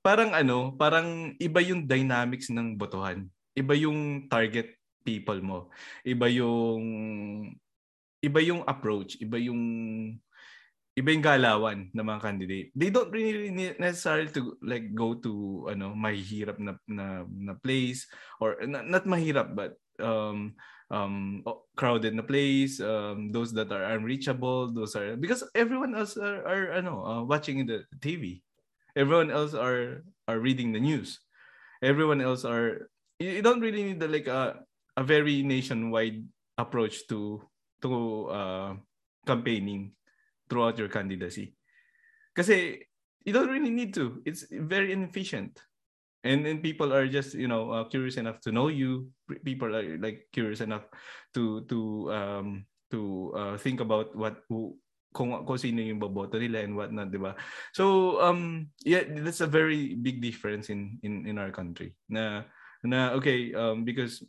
[0.00, 3.28] Parang ano, parang iba yung dynamics ng botohan.
[3.52, 4.72] Iba yung target
[5.04, 5.58] people mo.
[6.06, 6.84] Iba yung
[8.20, 9.60] iba yung approach, iba yung
[10.98, 12.68] iba yung galawan ng mga candidate.
[12.74, 18.10] They don't really need necessarily to like go to ano mahihirap na na, na place
[18.42, 20.58] or not, not mahirap but um
[20.90, 21.46] um
[21.78, 26.74] crowded na place um those that are unreachable those are because everyone else are, are
[26.74, 28.42] ano uh, watching the TV
[28.96, 31.18] everyone else are are reading the news.
[31.82, 34.60] Everyone else are you don't really need the like uh,
[34.96, 36.24] a very nationwide
[36.58, 37.42] approach to
[37.82, 37.90] to
[38.28, 38.70] uh,
[39.26, 39.92] campaigning
[40.50, 41.54] throughout your candidacy.
[42.34, 42.82] Kasi
[43.22, 44.20] you don't really need to.
[44.26, 45.62] It's very inefficient.
[46.20, 49.08] And then people are just, you know, uh, curious enough to know you.
[49.40, 50.84] People are like curious enough
[51.32, 51.78] to to
[52.12, 52.46] um
[52.92, 54.76] to uh, think about what who
[55.14, 57.34] kung, kung sino yung boboto nila and what not, ba?
[57.72, 61.96] So, um, yeah, that's a very big difference in in in our country.
[62.06, 62.44] Na
[62.84, 64.22] na okay, um, because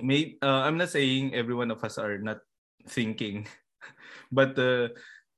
[0.00, 2.42] may uh, I'm not saying every one of us are not
[2.88, 3.46] thinking,
[4.34, 4.90] but uh,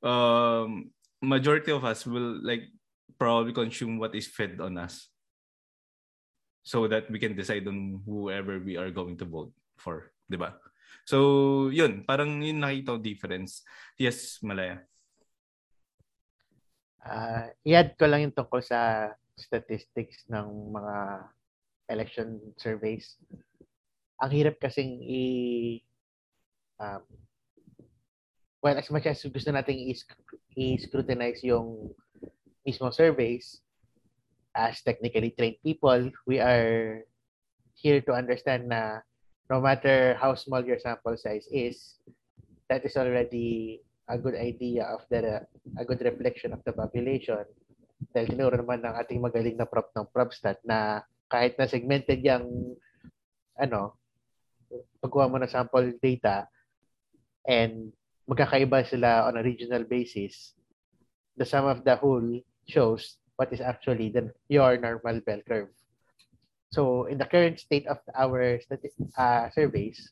[0.06, 2.70] um, majority of us will like
[3.18, 5.10] probably consume what is fed on us,
[6.62, 10.54] so that we can decide on whoever we are going to vote for, di ba?
[11.06, 13.62] So, yun, parang yun nakita difference.
[13.98, 14.82] Yes, Malaya.
[17.06, 20.96] Uh, i-add ko lang yung tungkol sa statistics ng mga
[21.86, 23.14] election surveys
[24.18, 25.22] ang hirap kasing i
[26.80, 27.04] um,
[28.66, 29.94] well, as much as gusto nating
[30.59, 31.94] i-scrutinize yung
[32.66, 33.62] mismo surveys,
[34.59, 37.07] as technically trained people, we are
[37.79, 39.07] here to understand na
[39.46, 42.02] no matter how small your sample size is,
[42.66, 43.79] that is already
[44.11, 45.46] a good idea of the
[45.79, 47.46] a good reflection of the population.
[48.11, 52.74] Dahil tinuro naman ng ating magaling na prop ng PropStat na kahit na segmented yung
[53.55, 53.94] ano,
[54.98, 56.50] pagkuha mo ng sample data
[57.46, 57.94] and
[58.26, 60.54] magkakaiba sila on a regional basis,
[61.36, 65.70] the sum of the whole shows what is actually the, your normal bell curve.
[66.72, 68.58] So, in the current state of our
[69.18, 70.10] uh, surveys,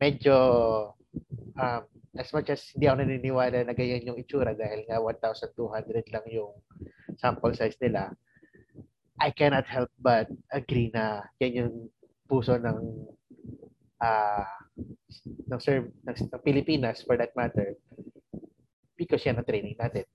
[0.00, 0.92] medyo
[1.56, 1.82] um,
[2.18, 6.52] as much as hindi ako naniniwala na ganyan yung itsura dahil nga 1,200 lang yung
[7.16, 8.12] sample size nila,
[9.16, 11.74] I cannot help but agree na yan yung
[12.28, 13.06] puso ng
[14.02, 14.44] uh,
[15.24, 17.76] ng, serve, ng, ng Pilipinas for that matter
[18.96, 20.06] because yan ang training natin.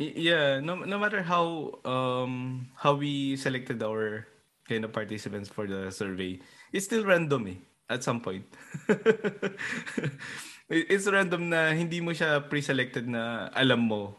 [0.00, 4.24] Yeah, no no matter how um how we selected our
[4.64, 6.40] kind of participants for the survey,
[6.72, 7.60] it's still random eh
[7.92, 8.48] at some point.
[10.72, 14.16] it's random na hindi mo siya pre-selected na alam mo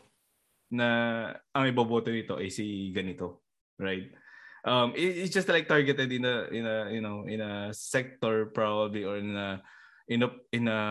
[0.69, 0.88] na
[1.50, 3.41] ang iboboto nito ay si ganito,
[3.82, 4.13] right?
[4.65, 8.50] Um, it, it's just like targeted in a in a you know in a sector
[8.54, 9.62] probably or in a
[10.08, 10.82] in a in a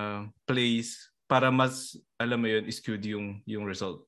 [0.46, 4.06] place para mas alam mo yun skewed yung yung result.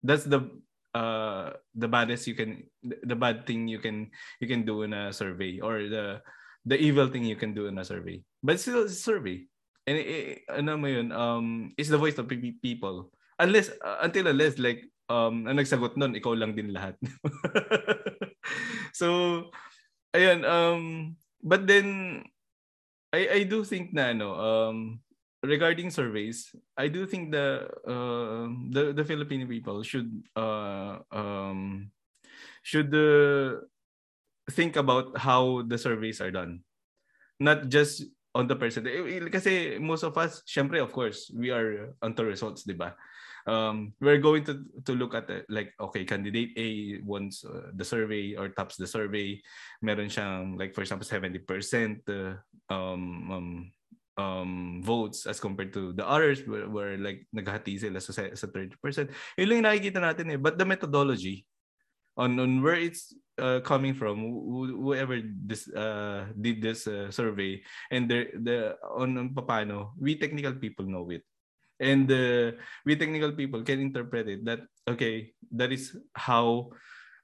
[0.00, 0.48] That's the
[0.92, 5.12] uh the baddest you can the bad thing you can you can do in a
[5.12, 6.20] survey or the
[6.68, 8.20] the evil thing you can do in a survey.
[8.40, 9.48] But still it's a survey.
[9.82, 13.12] And it, it, ano mo yun um it's the voice of people.
[13.36, 16.94] Unless uh, until unless like um ang nagsagot nun ikaw lang din lahat
[18.92, 19.50] so,
[20.14, 22.22] ayun, um, but then,
[23.12, 25.00] I, I do think na, ano, um,
[25.42, 31.90] regarding surveys, I do think the, uh, the, the Filipino people should, uh, um,
[32.62, 33.60] should uh,
[34.50, 36.60] think about how the surveys are done.
[37.40, 38.86] Not just on the person.
[38.86, 42.74] Eh, eh, kasi most of us, syempre, of course, we are onto results, di?
[43.46, 47.84] Um, we're going to to look at it like okay candidate A wants uh, the
[47.84, 49.40] survey or tops the survey
[49.82, 51.42] meron siyang like for example 70%
[52.08, 52.38] uh,
[52.72, 53.48] um, um
[54.20, 58.76] um votes as compared to the others where, where like naghati sila sa, sa 30%.
[59.40, 60.40] Yun lang nakikita natin eh.
[60.40, 61.48] But the methodology
[62.16, 64.20] on on where it's uh, coming from
[64.84, 70.52] whoever this uh, did this uh, survey and the the on, on paano we technical
[70.52, 71.24] people know it
[71.82, 72.54] and uh,
[72.86, 76.70] we technical people can interpret it that okay that is how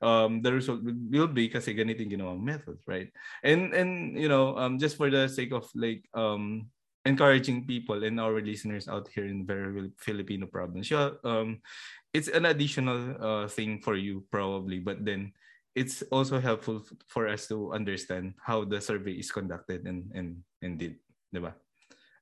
[0.03, 3.11] um, the result will be kasi ganito yung ginawang method right?
[3.43, 6.71] And and you know um, just for the sake of like um,
[7.07, 11.63] encouraging people and our listeners out here in very Filipino problems yeah um,
[12.13, 15.33] it's an additional uh, thing for you probably but then
[15.73, 20.77] it's also helpful for us to understand how the survey is conducted and and and
[20.77, 21.01] did
[21.33, 21.55] diba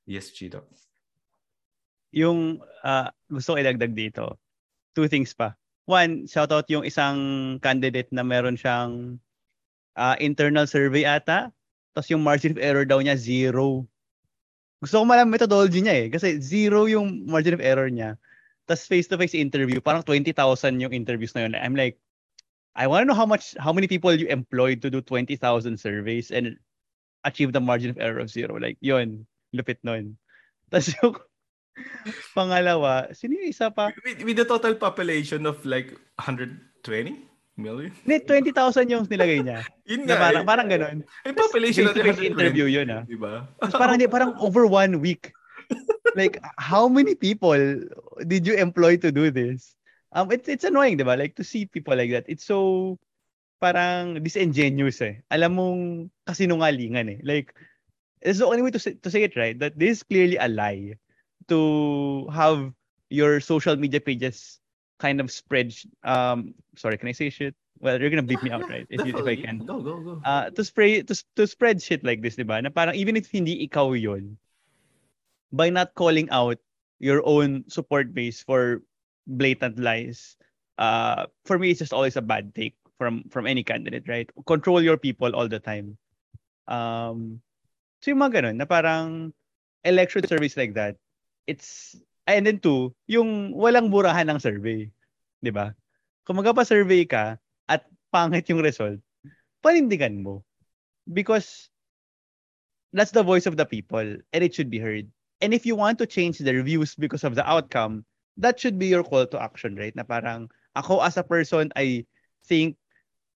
[0.07, 0.63] yes Chito
[2.11, 4.37] yung uh, gusto ko ilagdag dito,
[4.95, 5.55] two things pa.
[5.87, 7.17] One, shout out yung isang
[7.63, 9.19] candidate na meron siyang
[9.95, 11.51] uh, internal survey ata,
[11.95, 13.87] tapos yung margin of error daw niya zero.
[14.83, 18.19] Gusto ko malaman methodology niya eh, kasi zero yung margin of error niya.
[18.67, 20.35] Tapos face-to-face interview, parang 20,000
[20.83, 21.55] yung interviews na yun.
[21.55, 21.95] I'm like,
[22.77, 25.39] I want to know how much, how many people you employed to do 20,000
[25.79, 26.59] surveys and
[27.23, 28.59] achieve the margin of error of zero.
[28.59, 30.19] Like, yun, lupit nun.
[30.69, 31.15] Tapos yung
[32.33, 33.91] Pangalawa, sino yung isa pa?
[34.03, 37.91] With, with the total population of like 120 million?
[38.05, 39.65] Hindi, 20,000 yung nilagay niya.
[39.91, 40.15] Yun nga.
[40.15, 40.47] Na parang, eh.
[40.47, 40.97] parang ganun.
[41.25, 42.33] Yung population of 120.
[42.33, 43.03] interview yun ah.
[43.03, 43.49] Diba?
[43.73, 45.33] parang, di, parang over one week.
[46.19, 47.57] like, how many people
[48.23, 49.75] did you employ to do this?
[50.15, 51.19] Um, it's, it's annoying, di ba?
[51.19, 52.25] Like, to see people like that.
[52.31, 52.95] It's so,
[53.59, 55.19] parang disingenuous eh.
[55.33, 55.81] Alam mong
[56.23, 57.19] kasinungalingan eh.
[57.25, 57.51] Like,
[58.21, 60.47] it's the only way to say, to say it right, that this is clearly a
[60.47, 60.95] lie
[61.47, 62.71] to have
[63.09, 64.59] your social media pages
[64.99, 67.53] kind of spread um sorry can i say shit?
[67.79, 69.61] Well you're gonna beat me out right if, you, if i can.
[69.61, 70.21] Go go go.
[70.25, 72.57] Uh to spray to, to spread shit like this diba?
[72.57, 74.37] Na parang even if hindi ikaw yon
[75.53, 76.57] by not calling out
[76.97, 78.81] your own support base for
[79.29, 80.35] blatant lies
[80.81, 84.25] uh for me it's just always a bad take from from any candidate right?
[84.49, 86.01] Control your people all the time.
[86.65, 87.45] Um
[88.01, 89.29] so yung mga ganun na parang
[89.85, 90.97] election service like that
[91.47, 91.95] it's
[92.27, 94.91] and then two, yung walang burahan ng survey.
[95.41, 95.73] 'Di ba?
[96.27, 97.39] Kung magpa-survey ka
[97.71, 98.99] at pangit yung result,
[99.63, 100.43] panindigan mo.
[101.07, 101.71] Because
[102.91, 105.07] that's the voice of the people and it should be heard.
[105.39, 108.03] And if you want to change their views because of the outcome,
[108.35, 109.95] that should be your call to action, right?
[109.95, 112.03] Na parang ako as a person, I
[112.43, 112.75] think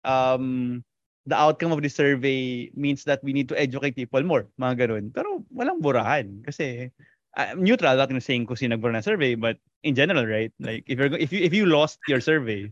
[0.04, 0.84] um,
[1.26, 5.14] the outcome of the survey means that we need to educate people more, mga ganun.
[5.14, 6.90] Pero walang burahan kasi
[7.38, 10.52] uh, neutral, not gonna saying kung sino nagbura ng survey, but in general, right?
[10.60, 12.72] Like if you're if you if you lost your survey,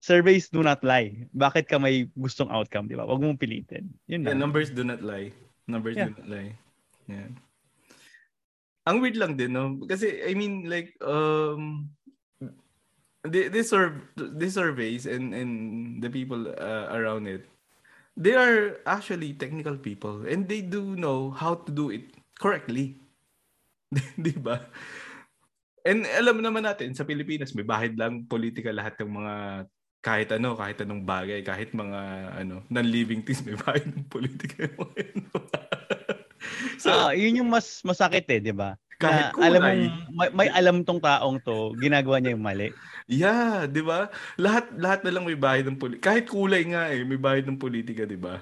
[0.00, 1.28] surveys do not lie.
[1.36, 3.04] Bakit ka may gustong outcome, di ba?
[3.04, 3.92] Huwag mong pilitin.
[4.08, 4.40] Yun Yeah, lang.
[4.48, 5.32] numbers do not lie.
[5.68, 6.08] Numbers Yeah.
[6.08, 6.52] do not lie.
[7.06, 7.28] Yeah.
[8.88, 9.76] Ang weird lang din, no?
[9.84, 11.92] Kasi, I mean, like, um,
[13.28, 15.50] the, this sur- these surveys and, and
[16.00, 17.44] the people uh, around it,
[18.16, 22.99] they are actually technical people and they do know how to do it correctly.
[24.24, 24.70] Di ba?
[25.82, 29.34] And alam naman natin, sa Pilipinas, may bahid lang politika lahat ng mga
[30.00, 32.00] kahit ano, kahit anong bagay, kahit mga
[32.40, 34.68] ano, non-living things, may bahid ng politika.
[36.80, 38.76] so, Ah, yun yung mas masakit eh, di ba?
[39.00, 39.64] kahit Na alam kulay.
[39.64, 42.68] mong, may, may alam tong taong to, ginagawa niya yung mali.
[43.10, 44.06] Yeah, 'di ba?
[44.38, 46.14] Lahat lahat na lang may bahid ng politika.
[46.14, 48.38] Kahit kulay nga eh, may bahid ng politika, 'di ba?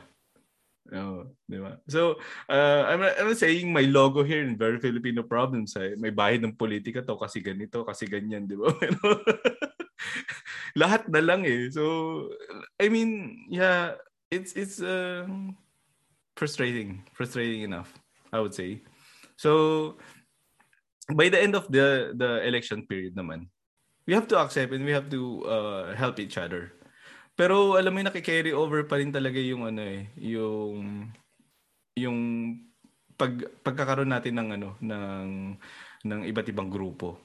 [0.89, 1.76] Oo, 'di ba?
[1.84, 2.16] So,
[2.49, 6.57] uh, I'm, I'm saying my logo here in Very Filipino Problems ay may bahid ng
[6.57, 8.72] politika to kasi ganito, kasi ganyan, 'di ba?
[8.80, 9.20] Pero
[10.80, 11.68] lahat na lang eh.
[11.68, 12.24] So,
[12.80, 14.01] I mean, yeah,
[14.32, 15.28] it's it's uh,
[16.41, 17.93] frustrating, frustrating enough,
[18.32, 18.80] I would say.
[19.36, 20.01] So,
[21.12, 23.53] by the end of the the election period naman,
[24.09, 26.78] we have to accept and we have to uh, help each other.
[27.39, 31.07] Pero alam mo yung nakikarry over pa rin talaga yung ano eh, yung
[31.95, 32.18] yung
[33.18, 35.28] pag pagkakaroon natin ng ano ng
[36.07, 37.18] ng iba't ibang grupo.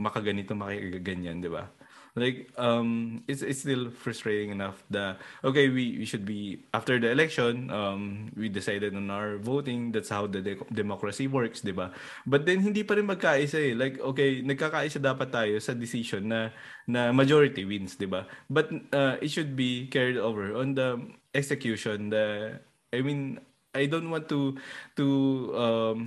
[0.00, 1.70] Makaganito, makaganyan, 'di ba?
[2.18, 7.10] Like um it's it's still frustrating enough that okay, we we should be after the
[7.10, 11.94] election, um we decided on our voting, that's how the de- democracy works, 'di ba?
[12.26, 13.74] But then hindi pa rin magkaisa eh.
[13.78, 16.50] Like okay, nagkakaisa dapat tayo sa decision na
[16.90, 18.26] na majority wins, 'di ba?
[18.50, 20.98] But uh, it should be carried over on the
[21.34, 22.10] execution.
[22.10, 22.58] The
[22.90, 23.38] I mean,
[23.70, 24.58] I don't want to
[24.98, 25.06] to
[25.54, 25.98] um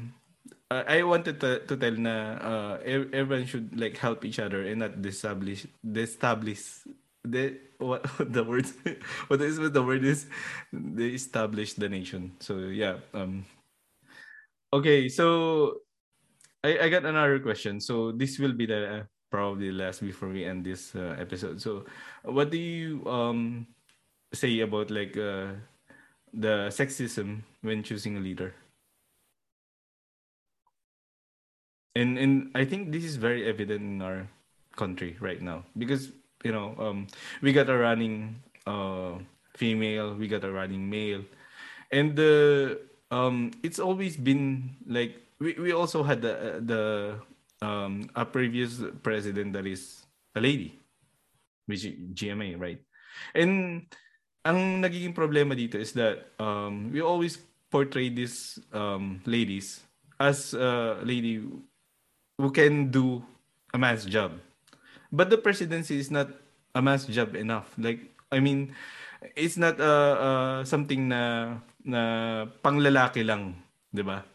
[0.87, 2.73] I I wanted to, to tell na uh,
[3.13, 6.85] everyone should like help each other and not establish establish
[7.23, 8.67] the what, what the word
[9.27, 10.27] what is what the word is
[10.73, 12.33] they establish the nation.
[12.39, 13.45] So yeah, um
[14.73, 15.85] Okay, so
[16.65, 17.77] I I got another question.
[17.77, 21.61] So this will be the uh, probably last before we end this uh, episode.
[21.61, 21.85] So
[22.25, 23.67] what do you um
[24.33, 25.53] say about like uh,
[26.33, 28.57] the sexism when choosing a leader?
[31.95, 34.25] And and I think this is very evident in our
[34.75, 35.65] country right now.
[35.77, 36.09] Because
[36.41, 37.07] you know um
[37.41, 39.21] we got a running uh
[39.53, 41.21] female, we got a running male,
[41.93, 42.81] and the
[43.13, 46.83] um it's always been like we, we also had the the
[47.61, 50.01] um a previous president that is
[50.33, 50.79] a lady
[51.65, 51.85] which
[52.17, 52.81] GMA right?
[53.37, 53.85] And
[54.43, 57.39] ang nagiging problema dito is that um we always
[57.71, 59.85] portray these um ladies
[60.19, 61.39] as a lady
[62.37, 63.21] who can do
[63.73, 64.37] a man's job.
[65.11, 66.29] But the presidency is not
[66.73, 67.69] a man's job enough.
[67.77, 68.73] Like i mean
[69.37, 71.55] it's not uh, uh something na
[71.85, 72.01] na
[72.65, 73.61] panglalaki lang
[73.93, 74.25] 'di ba?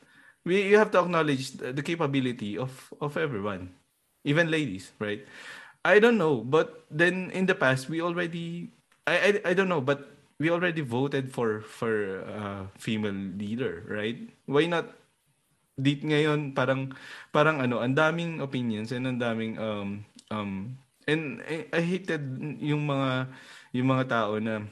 [0.47, 2.71] We you have to acknowledge the capability of
[3.03, 3.75] of everyone
[4.23, 5.27] even ladies right?
[5.83, 8.71] I don't know but then in the past we already
[9.07, 14.19] i i, I don't know but we already voted for for uh, female leader right?
[14.47, 14.98] Why not
[15.79, 16.91] dit ngayon parang
[17.31, 20.03] parang ano ang daming opinions and ang daming um
[20.35, 20.75] um
[21.07, 22.23] and I, I hated
[22.59, 23.31] yung mga
[23.73, 24.67] yung mga tao na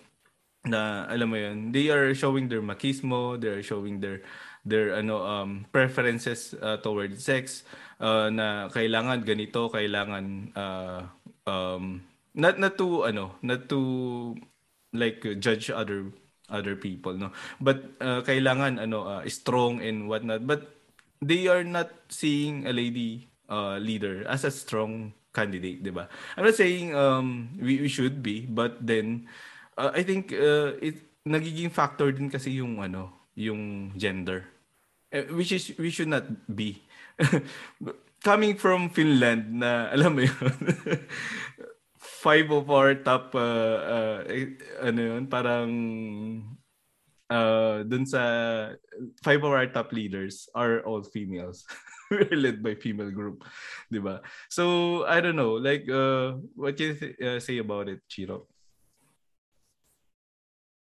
[0.66, 4.26] na alam mo yun they are showing their machismo they are showing their
[4.66, 7.62] their ano um preferences uh, toward sex
[8.02, 11.07] uh, na kailangan ganito kailangan uh,
[11.46, 12.02] um
[12.34, 14.34] not not to ano not to
[14.90, 16.11] like judge other
[16.50, 17.30] other people no?
[17.59, 20.46] But uh, kailangan ano uh, strong and whatnot.
[20.46, 20.76] But
[21.27, 26.07] they are not seeing a lady uh, leader as a strong candidate, di ba?
[26.39, 29.27] I'm not saying um, we, we should be, but then
[29.77, 34.47] uh, I think uh, it nagiging factor din kasi yung ano, yung gender.
[35.11, 36.87] Eh, which is we should not be.
[38.27, 40.55] Coming from Finland na alam mo yun.
[42.27, 45.70] five of our top uh, uh, eh, ano yun, parang
[47.31, 48.72] uh, dun sa
[49.22, 51.64] five of our top leaders are all females.
[52.11, 53.43] We're led by female group,
[53.91, 54.22] di ba?
[54.47, 58.47] So, I don't know, like, uh, what can you th- uh, say about it, Chiro?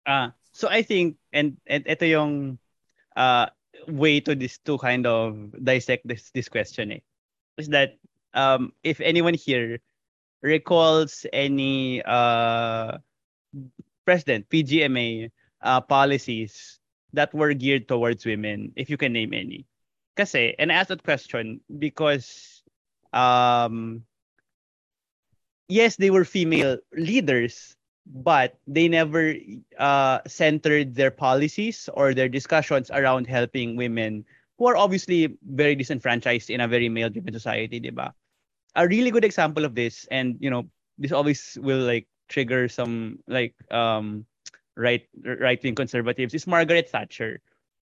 [0.06, 2.58] Ah, so I think and and ito yung
[3.14, 3.50] uh
[3.86, 7.04] way to this to kind of dissect this this question eh.
[7.62, 8.02] Is that
[8.34, 9.78] um if anyone here
[10.42, 12.98] recalls any uh
[14.06, 15.30] president PGMA
[15.62, 16.80] uh policies
[17.14, 19.66] that were geared towards women if you can name any.
[20.16, 22.62] Kasi, and I asked that question because
[23.14, 24.04] um,
[25.68, 29.36] yes, they were female leaders, but they never
[29.78, 34.26] uh, centered their policies or their discussions around helping women
[34.58, 38.12] who are obviously very disenfranchised in a very male-driven society, diba?
[38.76, 43.18] A really good example of this, and you know, this always will like trigger some
[43.28, 44.26] like um
[44.80, 47.44] right right wing conservatives is Margaret Thatcher,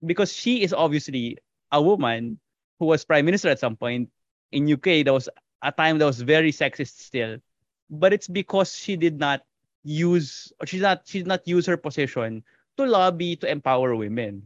[0.04, 1.40] because she is obviously
[1.72, 2.38] a woman
[2.78, 4.12] who was prime minister at some point
[4.52, 5.00] in UK.
[5.02, 5.32] There was
[5.64, 7.40] a time that was very sexist still,
[7.88, 9.40] but it's because she did not
[9.82, 12.44] use or she's not she's not use her position
[12.76, 14.44] to lobby to empower women.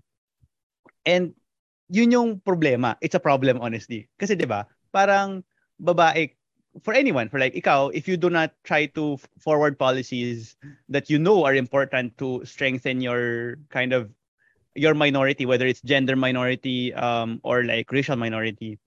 [1.02, 1.34] And
[1.90, 2.94] yun yung problema.
[3.02, 4.06] It's a problem honestly.
[4.14, 4.70] Kasi 'di ba?
[4.94, 5.42] Parang
[5.82, 6.37] babae
[6.82, 10.56] for anyone, for like ikaw, if you do not try to forward policies
[10.88, 14.10] that you know are important to strengthen your kind of
[14.74, 18.78] your minority, whether it's gender minority um, or like racial minority,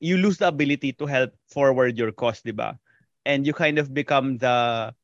[0.00, 2.78] you lose the ability to help forward your cause, di ba?
[3.26, 4.94] And you kind of become the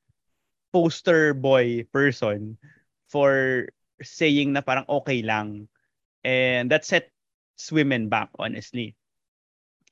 [0.73, 2.57] poster boy person
[3.11, 3.69] for
[4.03, 5.69] saying na parang okay lang.
[6.23, 7.11] And that sets
[7.71, 8.95] women back, honestly.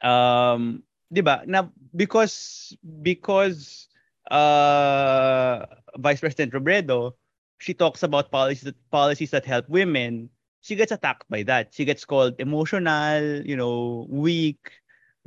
[0.00, 0.82] Um,
[1.12, 1.44] 'di ba?
[1.44, 2.72] Na because
[3.04, 3.86] because
[4.32, 5.68] uh
[6.00, 7.12] Vice President Robredo,
[7.60, 10.32] she talks about policies that policies that help women,
[10.64, 11.76] she gets attacked by that.
[11.76, 14.72] She gets called emotional, you know, weak,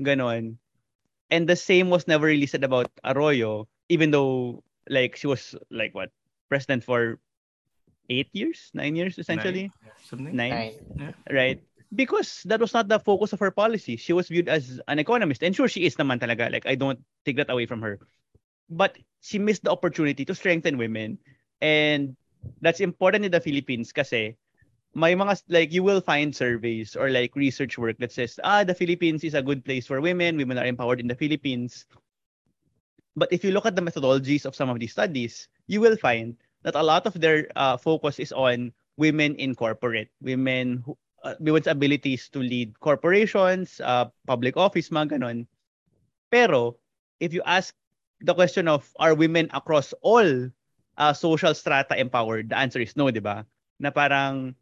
[0.01, 0.57] ganon.
[1.29, 5.93] And the same was never really said about Arroyo, even though like she was like
[5.93, 6.09] what
[6.49, 7.21] president for
[8.09, 9.93] eight years, nine years essentially, Nine.
[10.05, 10.36] Something.
[10.36, 10.73] nine, Nine.
[10.97, 11.13] Yeah.
[11.33, 11.59] right?
[11.96, 13.96] Because that was not the focus of her policy.
[13.96, 16.52] She was viewed as an economist, and sure she is naman talaga.
[16.52, 18.00] Like I don't take that away from her,
[18.70, 21.18] but she missed the opportunity to strengthen women,
[21.62, 22.18] and
[22.62, 24.36] that's important in the Philippines kasi
[24.96, 28.76] may mga like you will find surveys or like research work that says ah the
[28.76, 30.38] Philippines is a good place for women.
[30.38, 31.86] Women are empowered in the Philippines.
[33.16, 36.36] But if you look at the methodologies of some of these studies you will find
[36.64, 41.34] that a lot of their uh, focus is on women in corporate women who uh,
[41.41, 45.49] women's abilities to lead corporations uh, public office mga ganon
[46.30, 46.78] pero
[47.19, 47.73] if you ask
[48.21, 50.49] the question of are women across all
[50.97, 52.49] uh, social strata empowered?
[52.49, 53.45] The answer is no, di ba?
[53.80, 54.55] Na parang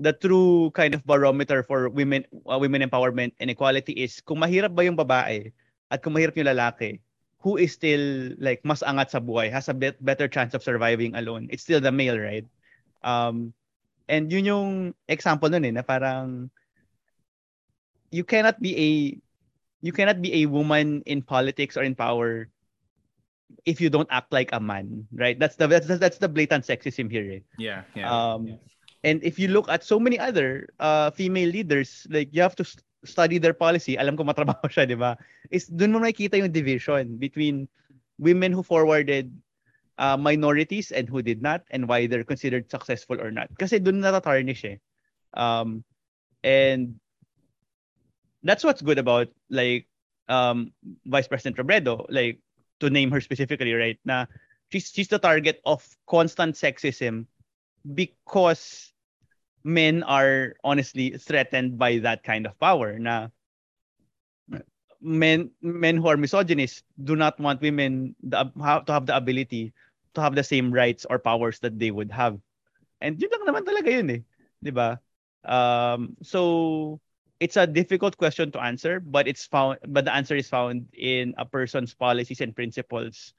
[0.00, 4.74] the true kind of barometer for women uh, women empowerment and equality is kung mahirap
[4.74, 5.52] ba yung babae
[5.92, 6.98] at kung mahirap yung lalaki,
[7.38, 11.14] who is still like mas angat sa buhay, has a bet- better chance of surviving
[11.14, 11.46] alone.
[11.52, 12.46] It's still the male, right?
[13.04, 13.52] Um,
[14.08, 14.70] and yun yung
[15.08, 16.50] example nun eh, na parang
[18.10, 18.90] you cannot be a
[19.84, 22.48] you cannot be a woman in politics or in power
[23.64, 25.38] if you don't act like a man, right?
[25.38, 27.40] That's the that's, that's the blatant sexism here.
[27.40, 27.42] Eh.
[27.58, 27.82] Yeah.
[27.94, 28.08] Yeah.
[28.08, 28.60] Um, yeah.
[29.04, 32.64] And if you look at so many other uh, female leaders, like you have to
[33.04, 33.96] study their policy.
[33.96, 35.16] Alam ko matrabaho siya, di ba?
[35.52, 37.68] Is doon mo makikita yung division between
[38.16, 39.28] women who forwarded
[39.98, 43.48] uh, minorities and who did not and why they're considered successful or not.
[43.58, 44.76] Kasi doon natatarnish eh.
[45.34, 45.84] Um,
[46.42, 46.98] and
[48.42, 49.86] that's what's good about like
[50.28, 50.72] um,
[51.06, 52.40] Vice President Robredo, like
[52.80, 53.98] to name her specifically, right?
[54.04, 54.26] Na
[54.70, 57.26] she's she's the target of constant sexism
[57.82, 58.92] because
[59.64, 62.98] men are honestly threatened by that kind of power.
[62.98, 63.28] Na
[65.00, 68.44] men men who are misogynist do not want women the,
[68.86, 69.72] to have the ability
[70.14, 72.38] to have the same rights or powers that they would have.
[73.02, 74.22] And yun lang naman talaga yun eh.
[74.62, 74.98] 'Di ba?
[75.44, 77.00] Um, so
[77.40, 81.34] it's a difficult question to answer, but it's found but the answer is found in
[81.36, 83.34] a person's policies and principles.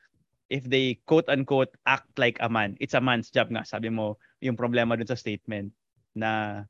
[0.53, 3.65] If they quote unquote act like a man, it's a man's job nga.
[3.65, 5.73] Sabi mo, yung problema dun sa statement
[6.13, 6.63] na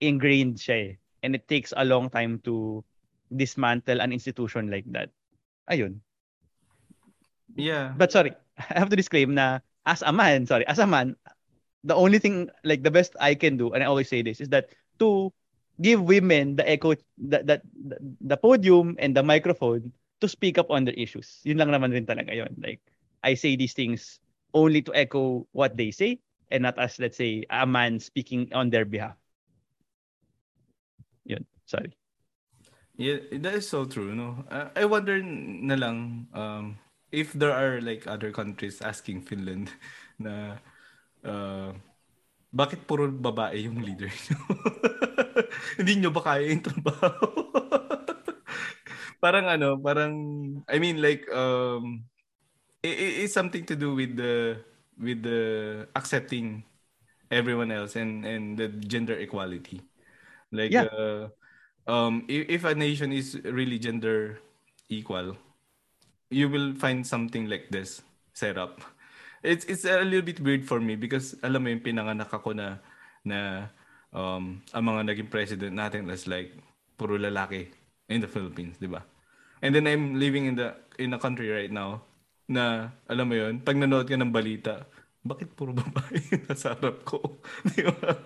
[0.00, 0.92] ingrained siya eh.
[1.20, 2.80] And it takes a long time to
[3.28, 5.10] dismantle an institution like that.
[5.68, 6.00] Ayun.
[7.56, 7.92] yeah.
[7.96, 8.32] But sorry,
[8.70, 11.16] I have to disclaim na as a man, sorry, as a man,
[11.84, 14.48] the only thing, like the best I can do, and I always say this, is
[14.50, 15.32] that to
[15.80, 17.62] give women the echo, the, the,
[18.20, 21.40] the podium and the microphone to speak up on their issues.
[21.44, 22.56] Yun lang naman rin talaga yun.
[22.58, 22.80] Like,
[23.22, 24.18] I say these things
[24.54, 26.18] only to echo what they say
[26.50, 29.16] and not as, let's say, a man speaking on their behalf.
[31.24, 31.44] Yun.
[31.66, 31.92] Sorry.
[32.96, 34.44] Yeah, that is so true, no?
[34.48, 36.78] Uh, I wonder na lang um,
[37.16, 39.72] if there are like other countries asking Finland
[40.20, 40.60] na
[41.24, 41.72] uh,
[42.52, 44.38] bakit puro babae yung leader nyo?
[45.80, 47.28] Hindi nyo ba kaya yung trabaho?
[49.22, 50.14] parang ano, parang
[50.68, 52.04] I mean like um
[52.82, 54.60] it, it, it's something to do with the
[55.00, 55.40] with the
[55.96, 56.64] accepting
[57.30, 59.82] everyone else and and the gender equality.
[60.52, 60.86] Like Yeah.
[60.92, 61.28] uh,
[61.88, 64.40] um if, if a nation is really gender
[64.88, 65.36] equal,
[66.30, 68.02] you will find something like this
[68.34, 68.82] set up.
[69.42, 72.82] It's it's a little bit weird for me because alam mo yung pinanganak ako na
[73.22, 73.70] na
[74.10, 76.50] um ang mga naging president natin is like
[76.98, 77.70] puro lalaki
[78.10, 79.02] in the Philippines, di ba?
[79.62, 82.02] And then I'm living in the in a country right now
[82.46, 84.86] na alam mo yun, pag nanood ka ng balita,
[85.26, 87.18] bakit puro babae nasa harap ko?
[87.74, 88.22] di ba?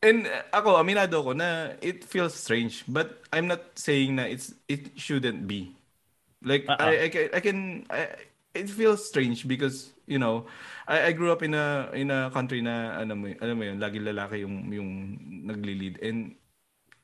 [0.00, 4.56] And uh, ako, aminado ko na it feels strange, but I'm not saying na it's
[4.70, 5.76] it shouldn't be.
[6.42, 6.80] Like uh-uh.
[6.80, 7.58] I, I can I can
[7.90, 8.00] I,
[8.54, 10.46] it feels strange because you know
[10.88, 13.78] I, I grew up in a in a country na ano mo alam mo yun
[13.78, 14.90] lagi lalaki yung yung
[15.46, 16.00] nagli-lead.
[16.00, 16.34] And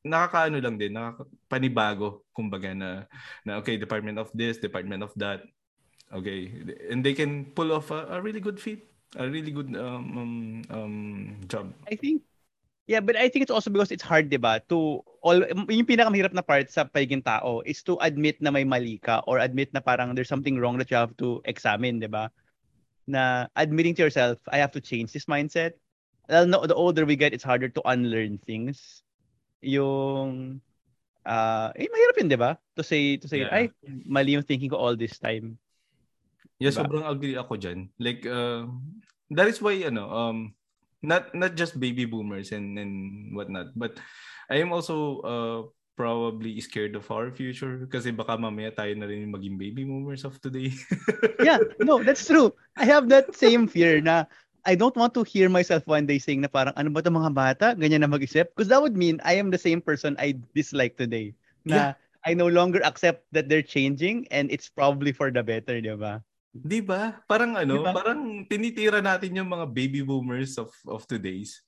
[0.06, 3.04] nakakaano lang din nakapanibago kumbaga na
[3.44, 5.44] na okay department of this department of that.
[6.14, 6.54] Okay.
[6.86, 10.34] And they can pull off a, a really good feat a really good um, um,
[10.70, 10.96] um
[11.46, 11.72] job.
[11.86, 12.22] I think
[12.86, 14.62] Yeah, but I think it's also because it's hard, 'di ba?
[14.70, 19.02] To all yung pinakamahirap na part sa pagiging tao is to admit na may mali
[19.02, 22.30] ka or admit na parang there's something wrong that you have to examine, 'di ba?
[23.10, 25.74] Na admitting to yourself, I have to change this mindset.
[26.30, 29.02] Well, no, the older we get, it's harder to unlearn things.
[29.66, 30.62] Yung
[31.26, 32.54] uh, eh, mahirap yun, 'di ba?
[32.78, 33.50] To say to say, yeah.
[33.50, 33.74] ay,
[34.06, 35.58] mali yung thinking ko all this time.
[36.62, 36.86] Yeah, diba?
[36.86, 37.90] sobrang agree ako diyan.
[37.98, 38.70] Like uh,
[39.34, 40.54] that is why ano, um
[41.02, 44.00] not not just baby boomers and and whatnot but
[44.48, 45.60] I am also uh,
[45.96, 50.38] probably scared of our future kasi baka mamaya tayo na rin maging baby boomers of
[50.38, 50.70] today.
[51.42, 52.52] yeah, no, that's true.
[52.76, 54.28] I have that same fear na
[54.62, 57.32] I don't want to hear myself one day saying na parang ano ba 'tong mga
[57.34, 60.94] bata, ganyan na mag-isip because that would mean I am the same person I dislike
[60.94, 61.34] today.
[61.66, 61.90] Na yeah.
[62.26, 66.22] I no longer accept that they're changing and it's probably for the better, di ba?
[66.62, 67.20] 'Di ba?
[67.28, 67.92] Parang ano, diba?
[67.92, 71.66] parang tinitira natin yung mga baby boomers of of today's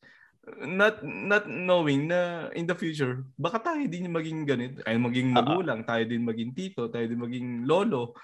[0.64, 5.84] not not knowing na in the future baka tayo din maging ganito ay maging magulang
[5.84, 5.91] uh-huh.
[5.93, 8.16] tayo din maging tito tayo din maging lolo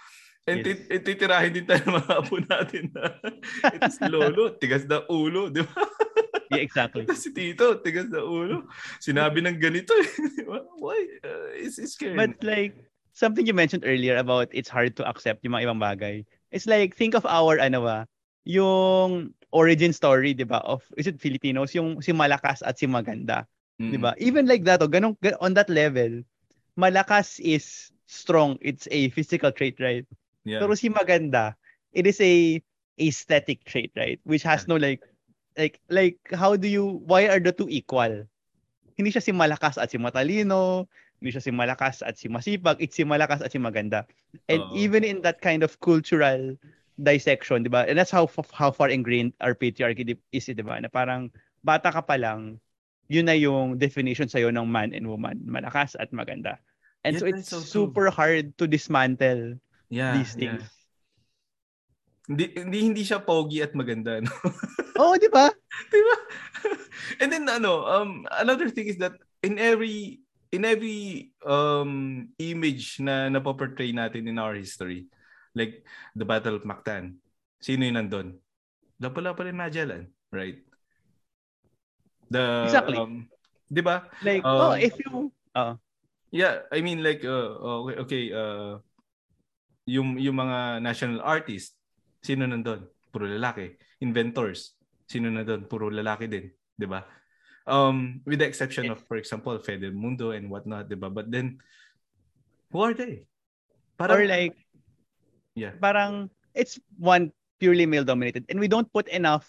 [0.45, 0.85] and yes.
[0.89, 3.05] tit- titirahin din tayo ng mga apo natin na
[3.77, 5.81] ito si lolo tigas na ulo di ba
[6.53, 8.69] yeah exactly ito si tito tigas na ulo
[9.01, 10.09] sinabi ng ganito eh.
[10.81, 12.77] why uh, it's, it's scary but like
[13.13, 16.25] something you mentioned earlier about it's hard to accept yung mga ibang bagay
[16.55, 17.99] It's like, think of our, ano ba,
[18.47, 21.75] yung origin story, di ba, of, is it Filipinos?
[21.75, 23.51] Yung si Malakas at si Maganda.
[23.83, 23.91] Mm-hmm.
[23.91, 24.15] Di ba?
[24.23, 26.23] Even like that, oh, ganun, on that level,
[26.79, 28.55] Malakas is strong.
[28.63, 30.07] It's a physical trait, right?
[30.47, 30.63] Yeah.
[30.63, 31.59] Pero si Maganda,
[31.91, 32.63] it is a
[33.03, 34.23] aesthetic trait, right?
[34.23, 35.03] Which has no like,
[35.59, 38.31] like, like, how do you, why are the two equal?
[38.95, 40.87] Hindi siya si Malakas at si Matalino,
[41.25, 44.05] hindi siya si malakas at si masipag, it's si malakas at si maganda.
[44.53, 44.77] And uh-huh.
[44.77, 46.53] even in that kind of cultural
[47.01, 47.89] dissection, 'di ba?
[47.89, 50.05] And that's how how far ingrained our patriarchy
[50.37, 50.77] is, 'di ba?
[50.85, 51.33] Na parang
[51.65, 52.61] bata ka pa lang,
[53.09, 56.61] yun na yung definition sa'yo ng man and woman, malakas at maganda.
[57.09, 59.57] And yeah, so it's so super hard to dismantle
[59.89, 60.61] yeah, these things.
[60.61, 60.73] Yeah.
[62.25, 64.33] Hindi, hindi hindi siya pogi at maganda, no?
[65.01, 65.49] Oo, oh, di ba?
[65.89, 66.17] di ba?
[67.25, 70.24] And then ano, um another thing is that in every
[70.55, 75.11] in every um, image na napoportray natin in our history,
[75.51, 75.83] like
[76.15, 77.19] the Battle of Mactan,
[77.59, 78.39] sino yung nandun?
[79.03, 80.63] Lapu-Lapu rin Magellan, right?
[82.31, 82.95] The, exactly.
[82.95, 83.27] Um,
[83.67, 84.07] di ba?
[84.23, 85.35] Like, um, oh, if you...
[85.51, 85.75] Uh,
[86.31, 88.79] yeah, I mean like, uh, okay, okay uh,
[89.91, 91.75] yung, yung mga national artists,
[92.23, 92.87] sino nandun?
[93.11, 93.75] Puro lalaki.
[94.07, 94.79] Inventors,
[95.11, 95.67] sino nandun?
[95.67, 96.47] Puro lalaki din.
[96.79, 97.03] Di ba?
[97.67, 101.13] Um, with the exception of, for example, Fede Mundo and whatnot, diba?
[101.13, 101.59] But then,
[102.71, 103.25] who are they?
[103.97, 104.57] Parang, or like,
[105.55, 105.73] yeah.
[105.81, 108.45] parang, it's one purely male-dominated.
[108.49, 109.49] And we don't put enough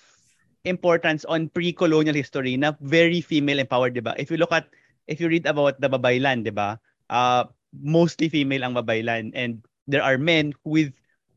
[0.64, 4.16] importance on pre-colonial history na very female-empowered, diba?
[4.18, 4.68] If you look at,
[5.08, 6.80] if you read about the Babaylan, diba?
[7.10, 7.46] Uh,
[7.82, 9.32] mostly female ang Babaylan.
[9.36, 10.94] And there are men with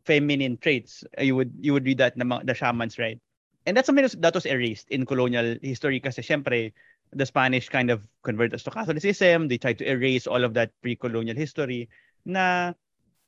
[0.06, 1.04] feminine traits.
[1.20, 3.20] You would you would read that na the shamans, right?
[3.68, 6.72] And that's something that was erased in colonial history kasi syempre,
[7.12, 9.44] the Spanish kind of converted us to Catholicism.
[9.44, 11.92] They tried to erase all of that pre-colonial history
[12.24, 12.72] na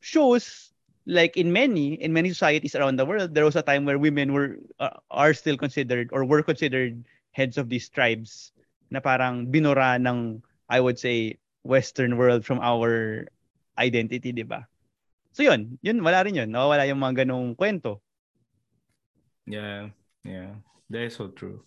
[0.01, 0.72] shows
[1.05, 4.32] like in many in many societies around the world there was a time where women
[4.32, 8.53] were uh, are still considered or were considered heads of these tribes
[8.88, 10.41] na parang binura ng
[10.72, 11.36] I would say
[11.68, 13.28] western world from our
[13.76, 14.64] identity, 'di ba?
[15.36, 16.49] So 'yun, 'yun wala rin 'yun.
[16.49, 18.01] Nawawala yung mga ganong kwento.
[19.45, 19.93] Yeah.
[20.24, 20.54] Yeah,
[20.90, 21.64] that is so true.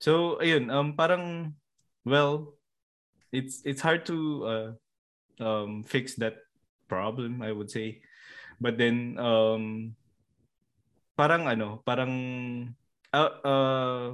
[0.00, 1.56] So, ayun, um, parang,
[2.04, 2.54] well,
[3.32, 4.68] it's it's hard to uh,
[5.40, 6.44] um, fix that
[6.88, 8.02] problem, I would say.
[8.60, 9.96] But then, um,
[11.16, 12.12] parang ano, parang,
[13.12, 14.06] uh, uh,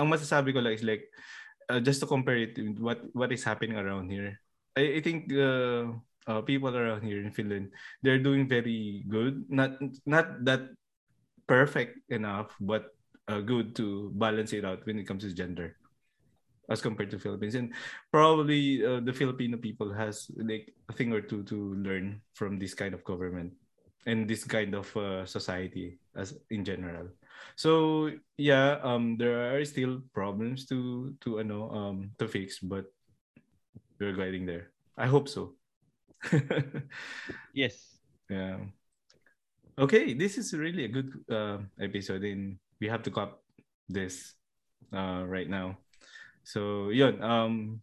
[0.00, 1.04] ang masasabi ko lang is like,
[1.68, 4.40] uh, just to compare it to what what is happening around here,
[4.76, 5.92] I, I think uh,
[6.26, 9.44] uh, people around here in Finland they're doing very good.
[9.52, 9.76] Not
[10.08, 10.72] not that
[11.50, 12.94] perfect enough, but
[13.26, 15.74] uh, good to balance it out when it comes to gender
[16.70, 17.58] as compared to Philippines.
[17.58, 17.74] And
[18.14, 22.72] probably uh, the Filipino people has like a thing or two to learn from this
[22.72, 23.50] kind of government
[24.06, 27.10] and this kind of uh, society as in general.
[27.58, 32.86] So yeah, um, there are still problems to to know um to fix, but
[33.98, 34.70] we're gliding there.
[34.94, 35.58] I hope so.
[37.52, 37.98] yes.
[38.30, 38.70] Yeah.
[39.78, 43.38] Okay, this is really a good uh, episode, and we have to cut
[43.88, 44.34] this
[44.92, 45.78] uh, right now.
[46.42, 47.22] So, yun.
[47.22, 47.80] Um,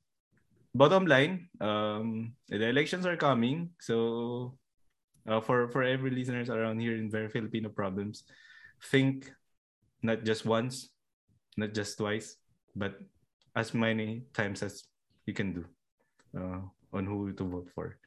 [0.76, 3.72] bottom line, um, the elections are coming.
[3.80, 4.58] So,
[5.28, 8.28] uh, for for every listeners around here in Very Filipino Problems,
[8.92, 9.32] think
[10.04, 10.92] not just once,
[11.56, 12.36] not just twice,
[12.76, 13.00] but
[13.56, 14.84] as many times as
[15.26, 15.64] you can do
[16.36, 16.62] uh,
[16.92, 17.98] on who to vote for.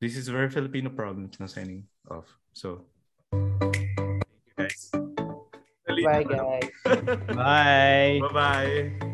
[0.00, 2.38] This is Very Filipino Problems na signing off.
[2.52, 2.84] So,
[3.30, 4.90] thank you guys.
[5.86, 6.70] Bye, guys.
[7.28, 8.20] Bye.
[8.20, 9.08] Bye-bye.